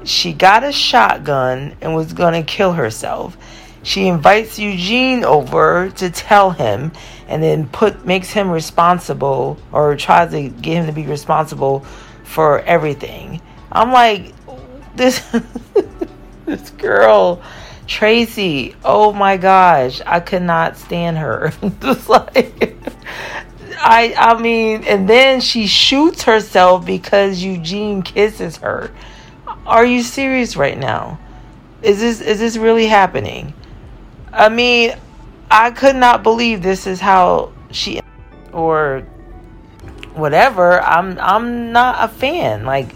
[0.04, 3.38] She got a shotgun and was going to kill herself.
[3.84, 6.92] She invites Eugene over to tell him
[7.28, 11.86] and then put makes him responsible or tries to get him to be responsible
[12.24, 13.42] for everything.
[13.72, 14.34] I'm like
[14.96, 15.24] this
[16.46, 17.42] this girl
[17.92, 21.52] Tracy, oh my gosh, I could not stand her.
[21.82, 22.74] Just like
[23.78, 28.92] I I mean, and then she shoots herself because Eugene kisses her.
[29.66, 31.20] Are you serious right now?
[31.82, 33.54] Is this is this really happening?
[34.32, 34.96] I mean,
[35.52, 38.00] I could not believe this is how she
[38.54, 39.02] or
[40.14, 40.80] whatever.
[40.80, 42.64] I'm I'm not a fan.
[42.64, 42.96] Like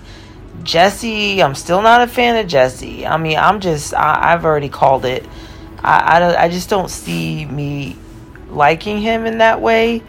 [0.66, 3.06] Jesse, I'm still not a fan of Jesse.
[3.06, 5.26] I mean, I'm just, I, have already called it.
[5.80, 7.96] I, I, I, just don't see me
[8.50, 10.02] liking him in that way.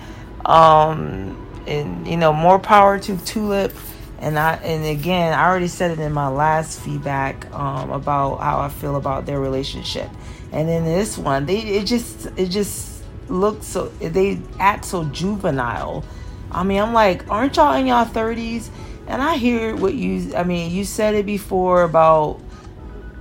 [0.46, 3.74] Um, and you know, more power to Tulip.
[4.18, 8.60] And I, and again, I already said it in my last feedback um, about how
[8.60, 10.08] I feel about their relationship.
[10.52, 16.02] And in this one, they it just it just looks so they act so juvenile.
[16.50, 18.70] I mean, I'm like, aren't y'all in y'all thirties?
[19.06, 22.40] And I hear what you, I mean, you said it before about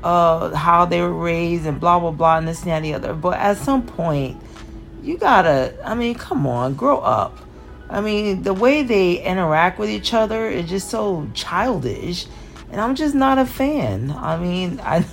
[0.03, 2.93] uh, how they were raised and blah, blah, blah, and this and that and the
[2.93, 3.13] other.
[3.13, 4.37] But at some point,
[5.03, 7.37] you gotta, I mean, come on, grow up.
[7.89, 12.25] I mean, the way they interact with each other is just so childish.
[12.71, 14.11] And I'm just not a fan.
[14.11, 15.05] I mean, I.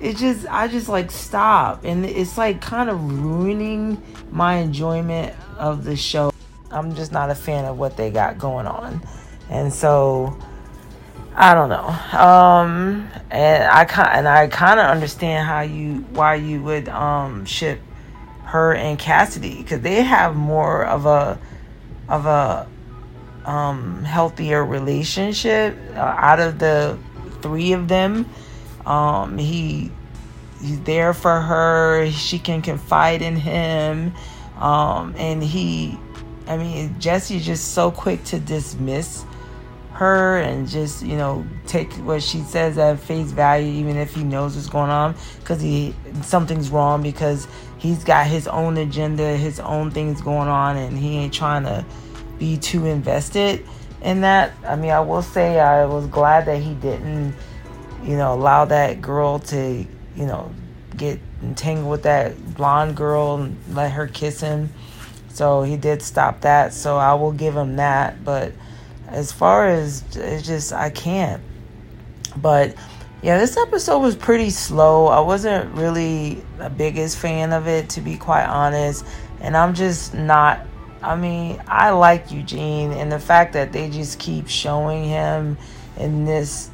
[0.00, 5.84] it just I just like stop and it's like kind of ruining my enjoyment of
[5.84, 6.30] the show.
[6.70, 9.00] I'm just not a fan of what they got going on.
[9.50, 10.38] And so
[11.36, 11.88] I don't know.
[12.18, 13.82] Um and I
[14.16, 17.80] and I kind of understand how you why you would um ship
[18.44, 21.38] her and Cassidy cuz they have more of a
[22.08, 22.68] of a
[23.44, 26.96] um healthier relationship uh, out of the
[27.42, 28.26] three of them.
[28.86, 29.90] Um he
[30.60, 32.10] he's there for her.
[32.12, 34.14] She can confide in him.
[34.60, 35.98] Um and he
[36.46, 39.24] I mean, Jesse's just so quick to dismiss
[39.94, 44.24] her and just you know take what she says at face value even if he
[44.24, 47.46] knows what's going on because he something's wrong because
[47.78, 51.84] he's got his own agenda his own things going on and he ain't trying to
[52.40, 53.64] be too invested
[54.02, 54.52] in that.
[54.66, 57.32] I mean i will say i was glad that he didn't
[58.02, 59.86] you know allow that girl to
[60.16, 60.50] you know
[60.96, 64.70] get entangled with that blonde girl and let her kiss him.
[65.28, 66.74] So he did stop that.
[66.74, 68.52] So i will give him that but
[69.14, 71.42] as far as it's just I can't.
[72.36, 72.74] But
[73.22, 75.06] yeah, this episode was pretty slow.
[75.06, 79.06] I wasn't really the biggest fan of it, to be quite honest.
[79.40, 80.66] And I'm just not.
[81.00, 85.58] I mean, I like Eugene, and the fact that they just keep showing him
[85.98, 86.70] in this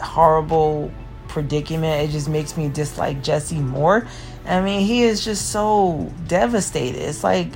[0.00, 0.92] horrible
[1.28, 4.06] predicament, it just makes me dislike Jesse more.
[4.44, 7.00] I mean, he is just so devastated.
[7.02, 7.52] It's like,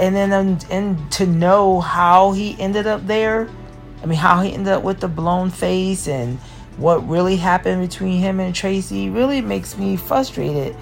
[0.00, 3.48] and then um, and to know how he ended up there.
[4.02, 6.38] I mean, how he ended up with the blown face and
[6.78, 10.74] what really happened between him and Tracy really makes me frustrated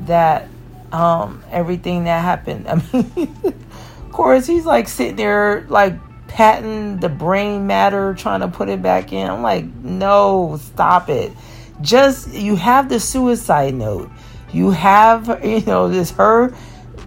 [0.00, 0.46] that
[0.92, 2.68] um, everything that happened.
[2.68, 5.94] I mean, of course, he's like sitting there like
[6.28, 9.30] patting the brain matter, trying to put it back in.
[9.30, 11.32] I'm like, no, stop it.
[11.80, 14.10] Just you have the suicide note.
[14.52, 16.54] You have you know this her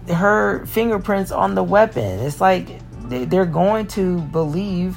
[0.08, 2.20] her fingerprints on the weapon.
[2.20, 4.96] It's like they're going to believe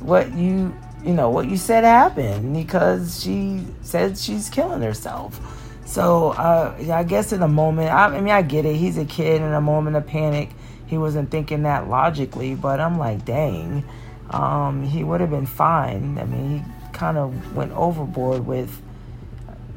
[0.00, 0.74] what you
[1.04, 5.40] you know what you said happened because she said she's killing herself.
[5.86, 8.76] So uh, I guess in a moment, I, I mean, I get it.
[8.76, 10.50] He's a kid in a moment of panic.
[10.86, 13.84] He wasn't thinking that logically, but I'm like, dang,
[14.30, 16.18] um, he would have been fine.
[16.18, 18.80] I mean, he kind of went overboard with.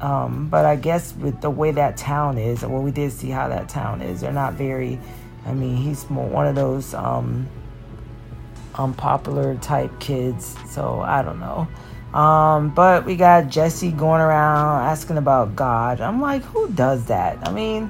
[0.04, 3.48] Um, but I guess with the way that town is, well, we did see how
[3.48, 4.20] that town is.
[4.20, 5.00] They're not very.
[5.46, 6.94] I mean, he's more one of those.
[6.94, 7.48] Um,
[8.74, 10.56] unpopular type kids.
[10.68, 11.68] So I don't know.
[12.18, 16.00] Um, but we got Jesse going around asking about God.
[16.00, 17.46] I'm like, who does that?
[17.46, 17.88] I mean,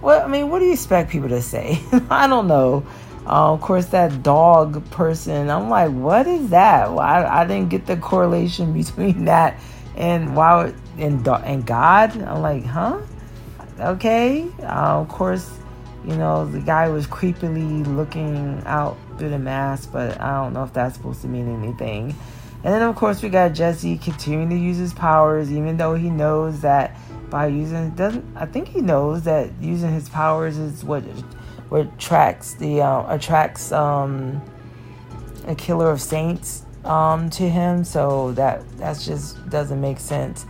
[0.00, 0.22] what?
[0.22, 1.82] I mean, what do you expect people to say?
[2.10, 2.86] I don't know.
[3.26, 5.50] Uh, of course, that dog person.
[5.50, 6.88] I'm like, what is that?
[6.88, 9.60] Well, I, I didn't get the correlation between that
[9.96, 12.20] and why and and God.
[12.22, 13.00] I'm like, huh?
[13.80, 14.48] Okay.
[14.60, 15.50] Uh, of course,
[16.04, 20.64] you know the guy was creepily looking out through the mask, but I don't know
[20.64, 22.14] if that's supposed to mean anything.
[22.64, 26.10] And then, of course, we got Jesse continuing to use his powers, even though he
[26.10, 26.96] knows that
[27.30, 28.24] by using doesn't.
[28.36, 31.02] I think he knows that using his powers is what
[31.68, 34.42] what attracts the uh, attracts um,
[35.46, 37.84] a killer of saints um, to him.
[37.84, 40.46] So that that's just doesn't make sense.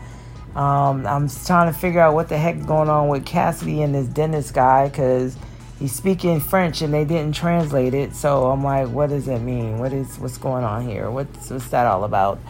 [0.58, 4.08] Um, I'm trying to figure out what the heck's going on with Cassidy and this
[4.08, 5.36] dentist guy because
[5.78, 8.12] he's speaking French and they didn't translate it.
[8.16, 9.78] So I'm like, what does it mean?
[9.78, 11.12] What is what's going on here?
[11.12, 12.40] What's what's that all about?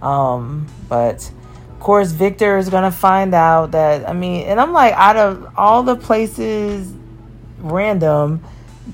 [0.00, 1.28] Um, but
[1.72, 5.52] of course, Victor is gonna find out that I mean, and I'm like, out of
[5.56, 6.94] all the places,
[7.58, 8.44] random,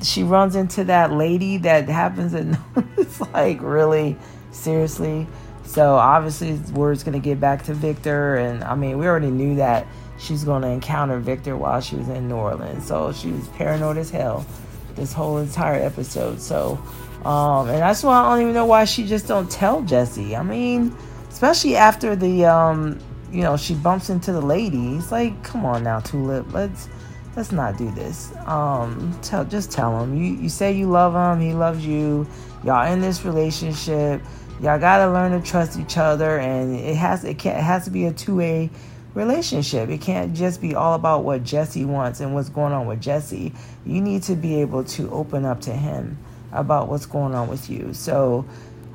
[0.02, 2.56] she runs into that lady that happens and
[2.96, 4.16] it's like really
[4.50, 5.26] seriously.
[5.72, 9.86] So obviously, word's gonna get back to Victor, and I mean, we already knew that
[10.22, 12.86] she's going to encounter Victor while she was in New Orleans.
[12.86, 14.46] So she was paranoid as hell
[14.94, 16.40] this whole entire episode.
[16.40, 16.78] So,
[17.24, 20.36] um, and that's why I don't even know why she just don't tell Jesse.
[20.36, 20.96] I mean,
[21.28, 22.98] especially after the, um,
[23.30, 24.96] you know, she bumps into the lady.
[24.96, 26.88] It's like, come on now, Tulip, let's
[27.34, 28.32] let's not do this.
[28.46, 32.26] Um, tell just tell him you you say you love him, he loves you.
[32.64, 34.22] Y'all in this relationship.
[34.62, 37.90] Y'all gotta learn to trust each other, and it has it can it has to
[37.90, 38.70] be a two way
[39.12, 39.88] relationship.
[39.88, 43.52] It can't just be all about what Jesse wants and what's going on with Jesse.
[43.84, 46.16] You need to be able to open up to him
[46.52, 47.92] about what's going on with you.
[47.92, 48.46] So,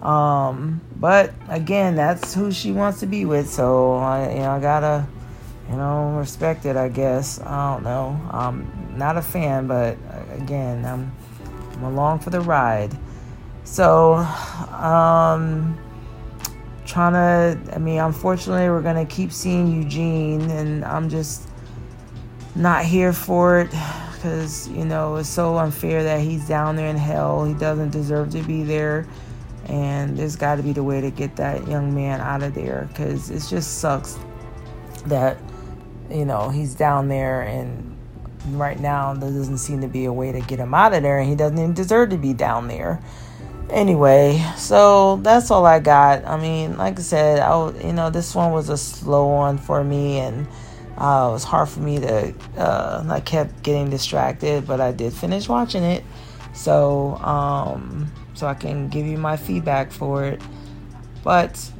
[0.01, 3.49] um, but again, that's who she wants to be with.
[3.49, 5.05] So, I, you know, I gotta,
[5.69, 6.77] you know, respect it.
[6.77, 8.17] I guess I don't know.
[8.31, 9.97] I'm not a fan, but
[10.31, 11.11] again, I'm
[11.73, 12.97] I'm along for the ride.
[13.67, 14.15] So,
[14.71, 15.77] um
[16.85, 21.49] trying to i mean unfortunately we're gonna keep seeing eugene and i'm just
[22.55, 23.69] not here for it
[24.13, 27.45] because you know it's so unfair that he's down there in hell.
[27.45, 29.05] He doesn't deserve to be there
[29.65, 32.87] and there's got to be the way to get that young man out of there
[32.89, 34.17] because it just sucks
[35.05, 35.37] that
[36.09, 37.95] you know he's down there and
[38.51, 41.19] right now there doesn't seem to be a way to get him out of there
[41.19, 43.01] and he doesn't even deserve to be down there
[43.69, 46.25] anyway, so that's all I got.
[46.25, 49.83] I mean, like I said, I you know this one was a slow one for
[49.83, 50.47] me, and
[50.97, 52.33] uh, it was hard for me to.
[52.57, 56.03] Uh, I kept getting distracted, but I did finish watching it,
[56.53, 60.41] so um, so I can give you my feedback for it.
[61.23, 61.71] But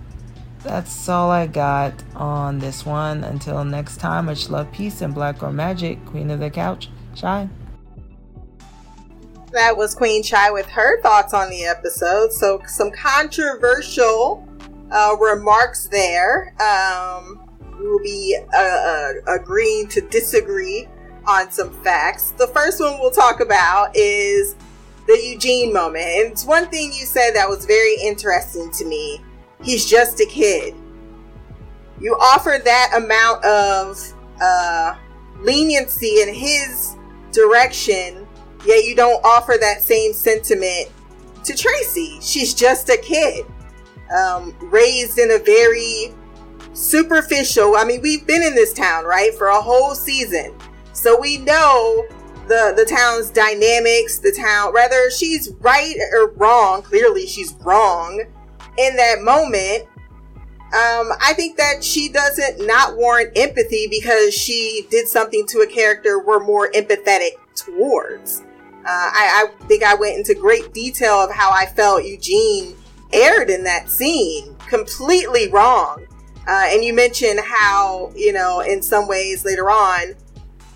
[0.64, 3.24] that's all I got on this one.
[3.24, 6.06] Until next time, much love, peace, and black or magic.
[6.06, 7.50] Queen of the couch, shine
[9.58, 12.32] that was Queen Chai with her thoughts on the episode.
[12.32, 14.48] So, some controversial
[14.92, 16.54] uh, remarks there.
[16.62, 17.44] Um,
[17.80, 20.88] we will be uh, uh, agreeing to disagree
[21.26, 22.32] on some facts.
[22.32, 24.56] The first one we'll talk about is
[25.08, 26.06] the Eugene moment.
[26.06, 29.22] And it's one thing you said that was very interesting to me.
[29.64, 30.76] He's just a kid.
[32.00, 33.98] you offer that amount of
[34.42, 34.96] uh,
[35.40, 36.96] leniency in his
[37.32, 38.27] direction,
[38.66, 40.90] yet you don't offer that same sentiment
[41.44, 42.20] to Tracy.
[42.22, 43.46] She's just a kid,
[44.16, 46.14] um, raised in a very
[46.74, 47.76] superficial.
[47.76, 50.56] I mean, we've been in this town, right, for a whole season.
[50.94, 52.06] So we know
[52.48, 58.24] the the town's dynamics, the town whether she's right or wrong, clearly she's wrong
[58.78, 59.88] in that moment.
[60.68, 65.68] Um, I think that she doesn't not warrant empathy because she did something to a
[65.68, 68.44] character we're more empathetic towards.
[68.88, 72.74] Uh, I, I think I went into great detail of how I felt Eugene
[73.12, 74.56] erred in that scene.
[74.70, 76.06] Completely wrong.
[76.48, 80.16] Uh, and you mentioned how, you know, in some ways later on,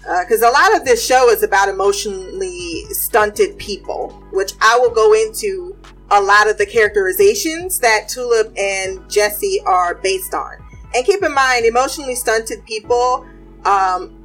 [0.01, 4.89] because uh, a lot of this show is about emotionally stunted people, which I will
[4.89, 5.77] go into
[6.09, 10.57] a lot of the characterizations that Tulip and Jesse are based on.
[10.93, 13.25] And keep in mind, emotionally stunted people
[13.63, 14.17] um,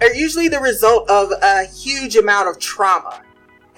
[0.00, 3.22] are usually the result of a huge amount of trauma.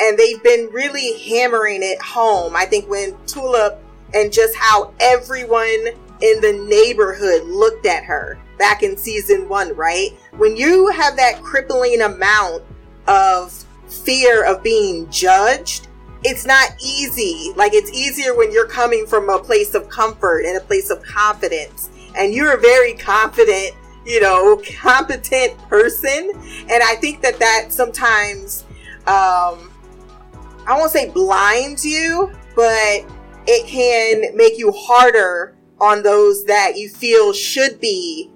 [0.00, 2.56] And they've been really hammering it home.
[2.56, 3.78] I think when Tulip
[4.14, 5.88] and just how everyone
[6.20, 10.10] in the neighborhood looked at her back in season one, right?
[10.36, 12.62] When you have that crippling amount
[13.06, 13.52] of
[13.88, 15.88] fear of being judged,
[16.22, 17.52] it's not easy.
[17.56, 21.02] Like it's easier when you're coming from a place of comfort and a place of
[21.02, 21.88] confidence.
[22.16, 23.72] And you're a very confident,
[24.04, 26.30] you know, competent person.
[26.70, 28.64] And I think that that sometimes,
[29.06, 29.69] um,
[30.66, 33.04] I won't say blinds you, but
[33.46, 38.30] it can make you harder on those that you feel should be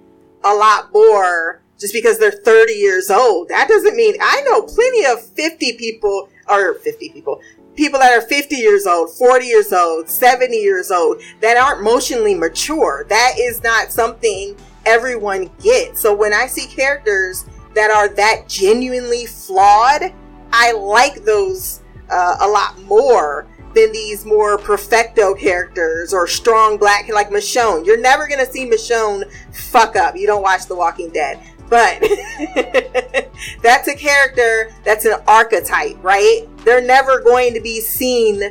[0.44, 3.48] a lot more just because they're 30 years old.
[3.48, 7.40] That doesn't mean I know plenty of 50 people or 50 people,
[7.74, 12.34] people that are 50 years old, 40 years old, 70 years old that aren't emotionally
[12.34, 13.04] mature.
[13.08, 14.56] That is not something
[14.86, 16.00] everyone gets.
[16.00, 17.44] So when I see characters
[17.74, 20.12] that are that genuinely flawed,
[20.52, 21.80] I like those
[22.10, 27.84] uh, a lot more than these more perfecto characters or strong black like Michonne.
[27.84, 30.16] You're never gonna see Michonne fuck up.
[30.16, 31.40] You don't watch The Walking Dead.
[31.68, 32.00] But
[33.62, 36.46] that's a character that's an archetype, right?
[36.58, 38.42] They're never going to be seen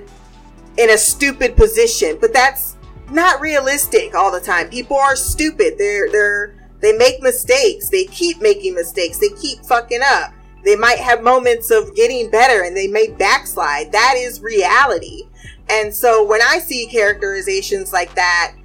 [0.78, 2.18] in a stupid position.
[2.20, 2.76] But that's
[3.12, 4.70] not realistic all the time.
[4.70, 5.76] People are stupid.
[5.78, 7.90] They're they're they make mistakes.
[7.90, 9.20] They keep making mistakes.
[9.20, 10.34] They keep fucking up.
[10.64, 13.92] They might have moments of getting better and they may backslide.
[13.92, 15.28] That is reality.
[15.70, 18.56] And so when I see characterizations like that,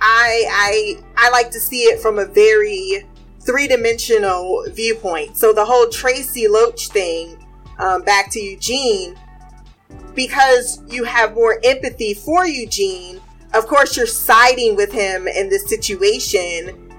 [0.00, 3.06] I I I like to see it from a very
[3.40, 5.36] three-dimensional viewpoint.
[5.36, 7.38] So the whole Tracy Loach thing,
[7.78, 9.16] um, back to Eugene,
[10.14, 13.20] because you have more empathy for Eugene,
[13.54, 16.92] of course you're siding with him in this situation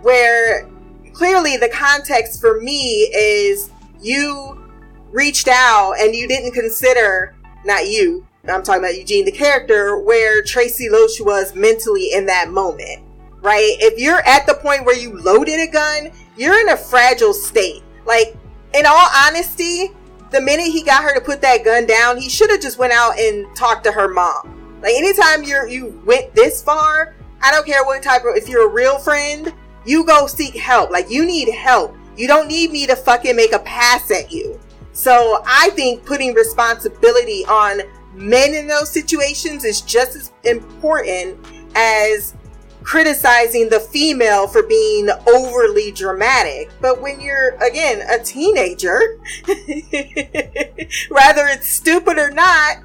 [0.00, 0.68] where
[1.12, 3.70] clearly the context for me is
[4.02, 4.70] you
[5.10, 7.34] reached out and you didn't consider,
[7.64, 12.50] not you, I'm talking about Eugene, the character, where Tracy Loach was mentally in that
[12.50, 13.02] moment,
[13.42, 13.76] right?
[13.80, 17.82] If you're at the point where you loaded a gun, you're in a fragile state.
[18.06, 18.36] Like,
[18.74, 19.90] in all honesty,
[20.30, 22.92] the minute he got her to put that gun down, he should have just went
[22.92, 24.78] out and talked to her mom.
[24.80, 28.68] Like, anytime you're, you went this far, I don't care what type of, if you're
[28.68, 29.52] a real friend,
[29.84, 30.90] you go seek help.
[30.90, 34.58] Like, you need help you don't need me to fucking make a pass at you.
[34.92, 37.82] So I think putting responsibility on
[38.14, 41.38] men in those situations is just as important
[41.74, 42.34] as
[42.82, 46.70] criticizing the female for being overly dramatic.
[46.80, 52.78] But when you're, again, a teenager, whether it's stupid or not,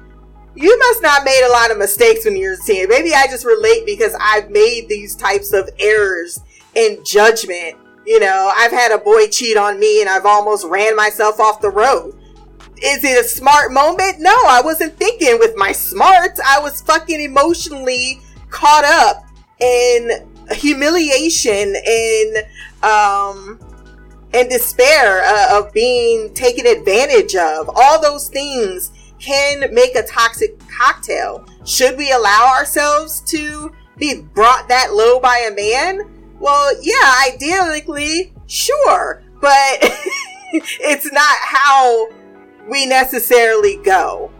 [0.54, 2.88] you must not made a lot of mistakes when you're a teen.
[2.88, 6.40] Maybe I just relate because I've made these types of errors
[6.74, 7.76] in judgment
[8.06, 11.60] you know, I've had a boy cheat on me and I've almost ran myself off
[11.60, 12.14] the road.
[12.82, 14.20] Is it a smart moment?
[14.20, 16.40] No, I wasn't thinking with my smarts.
[16.46, 19.26] I was fucking emotionally caught up
[19.60, 22.36] in humiliation and
[22.82, 23.58] um
[24.34, 27.70] and despair uh, of being taken advantage of.
[27.74, 31.46] All those things can make a toxic cocktail.
[31.64, 36.15] Should we allow ourselves to be brought that low by a man?
[36.38, 39.78] Well, yeah, ideally, sure, but
[40.52, 42.08] it's not how
[42.68, 44.30] we necessarily go.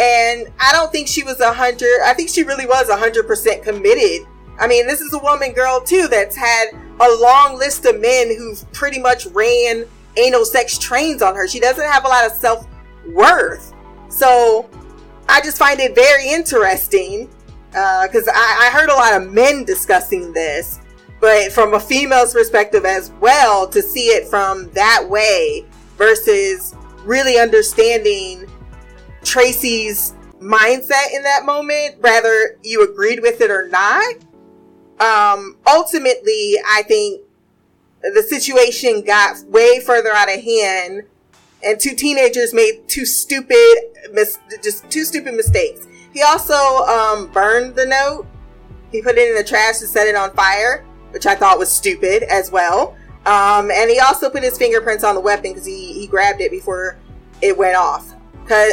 [0.00, 2.00] And I don't think she was a hundred.
[2.04, 4.26] I think she really was a hundred percent committed.
[4.60, 6.66] I mean, this is a woman girl too that's had
[7.00, 9.86] a long list of men who've pretty much ran
[10.16, 11.48] anal sex trains on her.
[11.48, 12.66] She doesn't have a lot of self
[13.08, 13.72] worth.
[14.08, 14.68] So
[15.28, 17.28] I just find it very interesting
[17.70, 20.80] because uh, I, I heard a lot of men discussing this
[21.20, 25.64] but from a female's perspective as well, to see it from that way
[25.96, 28.46] versus really understanding
[29.24, 34.14] Tracy's mindset in that moment, whether you agreed with it or not.
[35.00, 37.22] Um, ultimately, I think
[38.02, 41.02] the situation got way further out of hand
[41.64, 43.78] and two teenagers made two stupid
[44.12, 45.86] mis- just two stupid mistakes.
[46.12, 48.26] He also um, burned the note.
[48.92, 51.70] He put it in the trash and set it on fire which i thought was
[51.70, 52.96] stupid as well
[53.26, 56.50] um, and he also put his fingerprints on the weapon because he, he grabbed it
[56.50, 56.96] before
[57.42, 58.14] it went off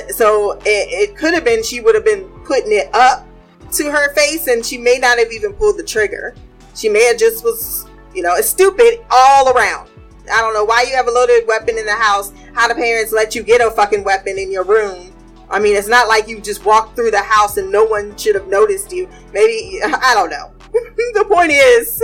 [0.09, 3.27] so it, it could have been she would have been putting it up
[3.71, 6.33] to her face and she may not have even pulled the trigger
[6.75, 9.89] she may have just was you know, it's stupid all around.
[10.31, 12.31] I don't know why you have a loaded weapon in the house.
[12.53, 15.13] How the parents let you get a fucking weapon in your room.
[15.49, 18.33] I mean, it's not like you just walked through the house and no one should
[18.33, 19.07] have noticed you.
[19.33, 20.51] Maybe, I don't know.
[21.13, 22.03] the point is,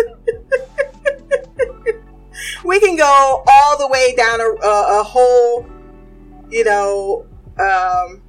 [2.65, 5.65] we can go all the way down a, a, a whole,
[6.49, 7.25] you know,
[7.59, 8.21] um,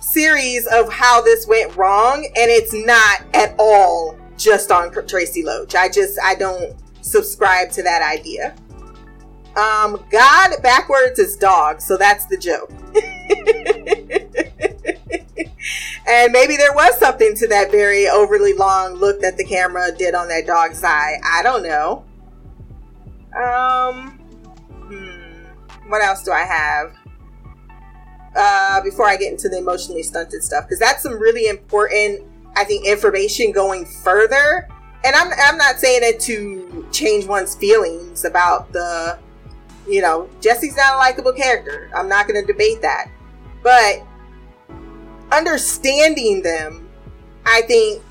[0.00, 5.74] series of how this went wrong, and it's not at all just on Tracy Loach.
[5.74, 8.54] I just, I don't subscribe to that idea.
[9.56, 12.70] Um, God backwards is dog, so that's the joke.
[16.14, 20.14] and maybe there was something to that very overly long look that the camera did
[20.14, 21.18] on that dog's eye.
[21.24, 22.04] I don't know.
[23.36, 24.18] Um,
[24.88, 26.94] hmm, what else do I have?
[28.36, 32.22] Uh, before I get into the emotionally stunted stuff, because that's some really important,
[32.56, 34.68] I think, information going further
[35.04, 39.18] and I'm I'm not saying it to change one's feelings about the,
[39.86, 41.90] you know, Jesse's not a likable character.
[41.94, 43.10] I'm not going to debate that,
[43.62, 44.02] but
[45.34, 46.88] understanding them,
[47.44, 48.02] I think,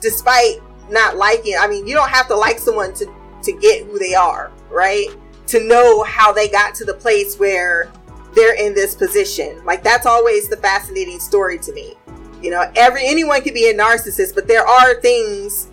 [0.00, 0.56] despite
[0.90, 3.06] not liking, I mean, you don't have to like someone to
[3.42, 5.08] to get who they are, right?
[5.48, 7.90] To know how they got to the place where
[8.34, 9.64] they're in this position.
[9.64, 11.94] Like that's always the fascinating story to me.
[12.40, 15.68] You know, every anyone can be a narcissist, but there are things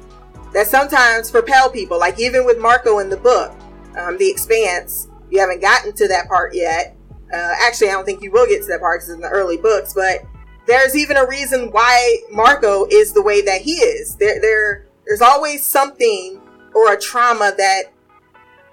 [0.53, 1.99] that sometimes propel people.
[1.99, 3.55] Like even with Marco in the book,
[3.97, 6.95] um, The Expanse, you haven't gotten to that part yet.
[7.31, 9.29] Uh, actually, I don't think you will get to that part because it's in the
[9.29, 10.23] early books, but
[10.65, 14.15] there's even a reason why Marco is the way that he is.
[14.15, 16.41] There, there, there's always something
[16.75, 17.83] or a trauma that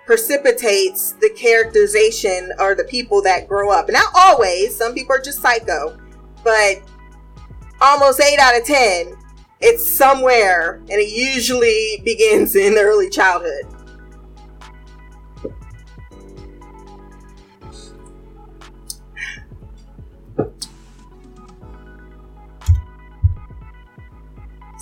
[0.05, 3.89] precipitates the characterization or the people that grow up.
[3.89, 5.99] Not always, some people are just psycho,
[6.45, 6.83] but
[7.81, 9.17] almost eight out of 10
[9.61, 13.65] it's somewhere, and it usually begins in early childhood.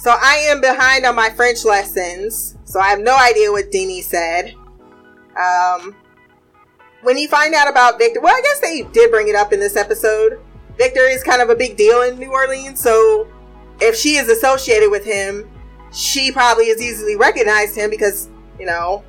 [0.05, 4.02] So I am behind on my French lessons, so I have no idea what Dini
[4.02, 4.55] said.
[5.34, 5.96] Um,
[7.00, 9.61] when you find out about Victor, well, I guess they did bring it up in
[9.61, 10.42] this episode.
[10.76, 13.26] Victor is kind of a big deal in New Orleans, so
[13.80, 15.50] if she is associated with him,
[15.90, 18.28] she probably has easily recognized him because,
[18.61, 19.02] you know,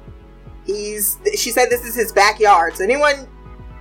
[0.66, 2.78] he's, she said this is his backyard.
[2.78, 3.28] So anyone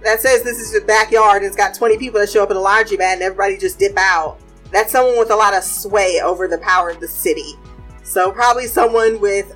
[0.02, 2.56] that says this is his backyard and it's got 20 people that show up at
[2.56, 4.40] a laundromat and everybody just dip out,
[4.74, 7.54] that's someone with a lot of sway over the power of the city.
[8.02, 9.52] So probably someone with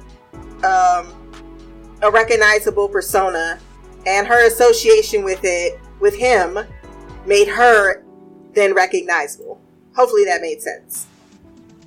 [0.65, 1.13] um,
[2.03, 3.59] a recognizable persona
[4.07, 6.59] and her association with it, with him,
[7.27, 8.03] made her
[8.55, 9.61] then recognizable.
[9.95, 11.07] Hopefully that made sense.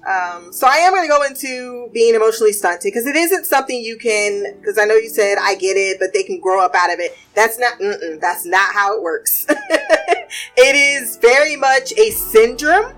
[0.08, 3.80] Um, so I am going to go into being emotionally stunted because it isn't something
[3.80, 4.56] you can.
[4.60, 7.00] Because I know you said I get it, but they can grow up out of
[7.00, 7.16] it.
[7.36, 7.74] That's not.
[8.20, 9.46] that's not how it works.
[9.50, 12.94] it is very much a syndrome.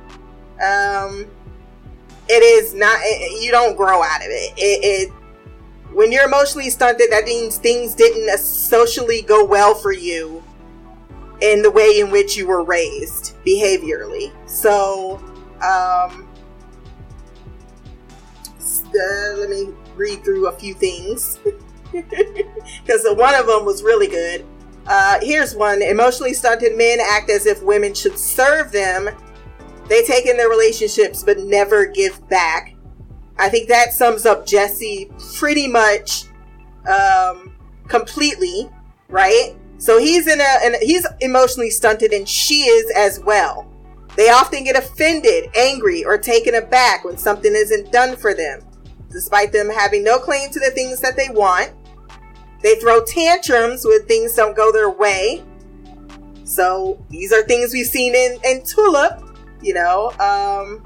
[0.61, 1.27] Um,
[2.29, 2.99] it is not.
[3.01, 4.53] It, you don't grow out of it.
[4.57, 5.13] It, it.
[5.91, 10.43] When you're emotionally stunted, that means things didn't socially go well for you
[11.41, 14.31] in the way in which you were raised behaviorally.
[14.47, 15.17] So.
[15.61, 16.27] Um,
[18.95, 21.39] uh, let me read through a few things
[21.91, 24.45] because one of them was really good.
[24.85, 29.09] Uh, here's one emotionally stunted men act as if women should serve them.
[29.87, 32.75] They take in their relationships but never give back.
[33.37, 36.25] I think that sums up Jesse pretty much
[36.87, 37.55] um,
[37.87, 38.69] completely,
[39.09, 39.55] right?
[39.77, 43.69] So he's in a, and he's emotionally stunted, and she is as well.
[44.15, 48.61] They often get offended, angry, or taken aback when something isn't done for them
[49.13, 51.71] despite them having no claim to the things that they want.
[52.61, 55.43] They throw tantrums when things don't go their way.
[56.43, 59.22] So these are things we've seen in, in Tulip,
[59.63, 60.09] you know.
[60.19, 60.83] Um,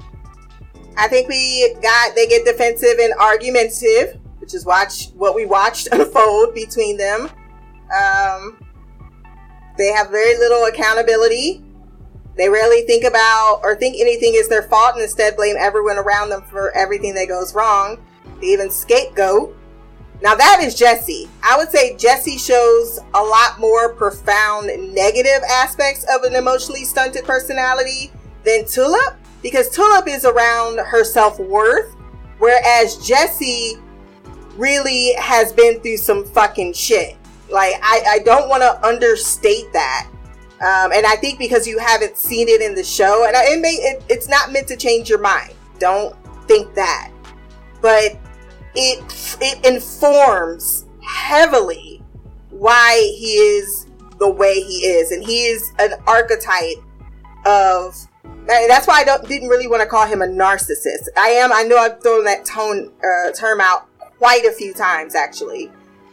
[0.96, 5.88] I think we got they get defensive and argumentative, which is watch what we watched
[5.92, 7.30] unfold between them.
[7.94, 8.58] Um,
[9.76, 11.62] they have very little accountability.
[12.36, 16.28] They rarely think about or think anything is their fault and instead blame everyone around
[16.30, 17.98] them for everything that goes wrong.
[18.40, 19.56] They even scapegoat.
[20.20, 21.28] Now that is Jesse.
[21.44, 27.24] I would say Jesse shows a lot more profound negative aspects of an emotionally stunted
[27.24, 28.12] personality
[28.44, 31.94] than Tulip because Tulip is around her self worth,
[32.38, 33.76] whereas Jesse
[34.56, 37.16] really has been through some fucking shit.
[37.50, 40.08] Like, I, I don't want to understate that.
[40.60, 43.74] Um, and I think because you haven't seen it in the show, and it may,
[43.74, 45.54] it, it's not meant to change your mind.
[45.78, 46.16] Don't
[46.48, 47.12] think that.
[47.80, 48.18] But
[48.74, 52.02] it, it informs heavily
[52.50, 53.86] why he is
[54.18, 55.12] the way he is.
[55.12, 56.78] And he is an archetype
[57.46, 58.07] of
[58.46, 61.08] that's why I don't didn't really want to call him a narcissist.
[61.16, 61.52] I am.
[61.52, 65.70] I know I've thrown that tone uh, term out quite a few times actually,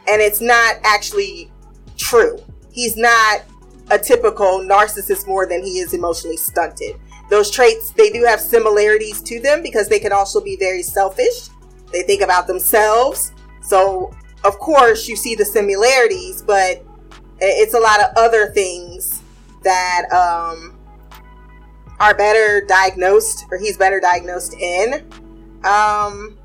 [0.07, 1.51] and it's not actually
[1.97, 2.37] true.
[2.71, 3.43] He's not
[3.91, 6.95] a typical narcissist more than he is emotionally stunted.
[7.29, 11.49] Those traits they do have similarities to them because they can also be very selfish.
[11.91, 13.31] They think about themselves.
[13.61, 14.13] So
[14.43, 16.83] of course you see the similarities, but
[17.39, 19.21] it's a lot of other things
[19.63, 20.74] that um,
[21.99, 25.09] are better diagnosed or he's better diagnosed in.
[25.63, 26.37] Um,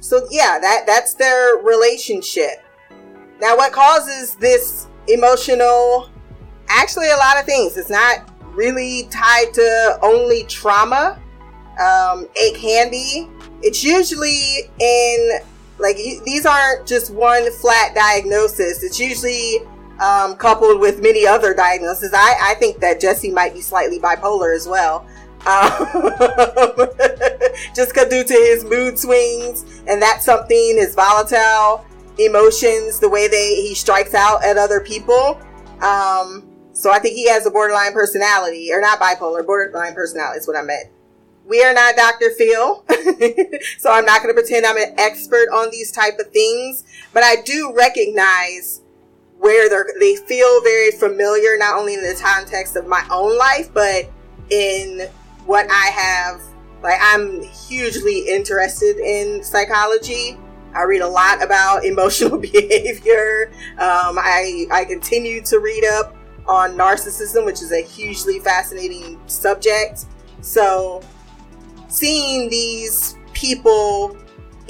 [0.00, 2.62] so yeah, that that's their relationship.
[3.40, 6.10] Now, what causes this emotional?
[6.68, 7.76] Actually, a lot of things.
[7.76, 11.20] It's not really tied to only trauma.
[11.80, 13.28] Um, it can be.
[13.62, 15.38] It's usually in
[15.78, 18.82] like these aren't just one flat diagnosis.
[18.82, 19.58] It's usually
[20.00, 22.12] um, coupled with many other diagnoses.
[22.14, 25.06] I, I think that Jesse might be slightly bipolar as well.
[25.46, 25.70] Um,
[27.76, 31.84] just due to his mood swings and that something is volatile
[32.18, 35.40] emotions, the way they he strikes out at other people.
[35.82, 40.48] Um, so I think he has a borderline personality, or not bipolar, borderline personality is
[40.48, 40.88] what I meant.
[41.46, 42.30] We are not Dr.
[42.30, 42.84] Phil,
[43.78, 47.22] so I'm not going to pretend I'm an expert on these type of things, but
[47.22, 48.80] I do recognize
[49.44, 53.68] where they they feel very familiar, not only in the context of my own life,
[53.74, 54.10] but
[54.48, 55.06] in
[55.44, 56.40] what I have.
[56.82, 60.38] Like, I'm hugely interested in psychology.
[60.74, 63.50] I read a lot about emotional behavior.
[63.72, 66.16] Um, I, I continue to read up
[66.46, 70.06] on narcissism, which is a hugely fascinating subject.
[70.40, 71.02] So,
[71.88, 74.16] seeing these people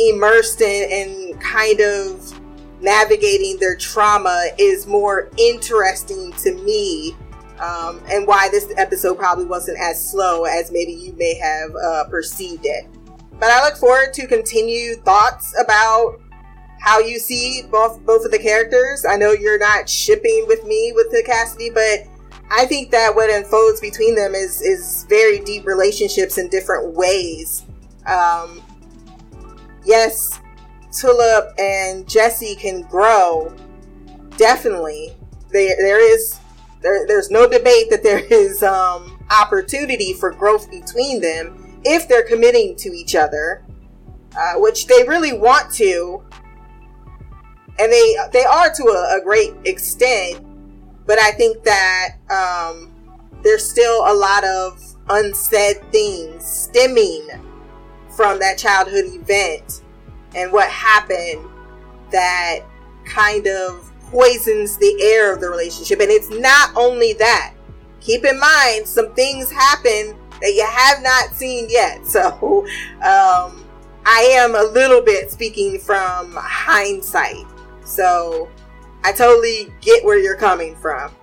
[0.01, 2.41] immersed in, in kind of
[2.85, 7.17] navigating their trauma is more interesting to me
[7.59, 12.05] um, and why this episode probably wasn't as slow as maybe you may have uh,
[12.11, 12.87] perceived it.
[13.41, 16.21] But I look forward to continued thoughts about
[16.81, 19.05] how you see both both of the characters.
[19.05, 22.01] I know you're not shipping with me with the Cassidy, but
[22.51, 27.65] I think that what unfolds between them is is very deep relationships in different ways.
[28.07, 28.63] Um,
[29.85, 30.41] yes,
[30.95, 33.55] Tulip and Jesse can grow,
[34.37, 35.15] definitely.
[35.51, 36.39] There, there is,
[36.83, 42.27] there, there's no debate that there is um, opportunity for growth between them if they're
[42.27, 43.65] committing to each other,
[44.37, 46.23] uh, which they really want to,
[47.79, 50.41] and they they are to a, a great extent.
[51.07, 52.95] But I think that um,
[53.43, 54.81] there's still a lot of
[55.11, 57.29] unsaid things stemming
[58.17, 59.83] from that childhood event
[60.35, 61.49] and what happened
[62.11, 62.61] that
[63.05, 66.01] kind of poisons the air of the relationship.
[66.01, 67.55] And it's not only that.
[68.01, 72.01] Keep in mind, some things happen that you have not seen yet.
[72.07, 72.67] So,
[72.97, 73.65] um,
[74.07, 77.47] I am a little bit speaking from hindsight.
[77.85, 78.51] So,
[79.03, 81.15] I totally get where you're coming from.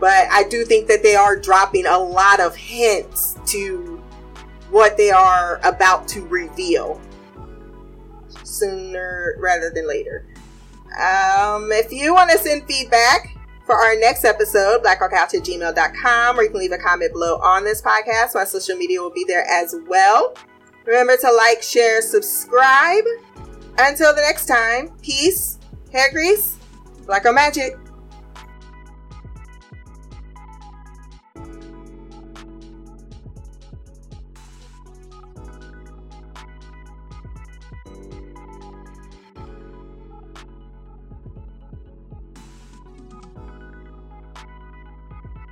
[0.00, 4.02] But I do think that they are dropping a lot of hints to
[4.70, 7.00] what they are about to reveal
[8.48, 10.24] sooner rather than later.
[10.98, 13.36] Um, if you want to send feedback
[13.66, 17.64] for our next episode, blackrockcouch at gmail.com, or you can leave a comment below on
[17.64, 18.34] this podcast.
[18.34, 20.34] My social media will be there as well.
[20.86, 23.04] Remember to like, share, subscribe.
[23.76, 25.58] Until the next time, peace,
[25.92, 26.56] hair grease,
[27.06, 27.76] black magic.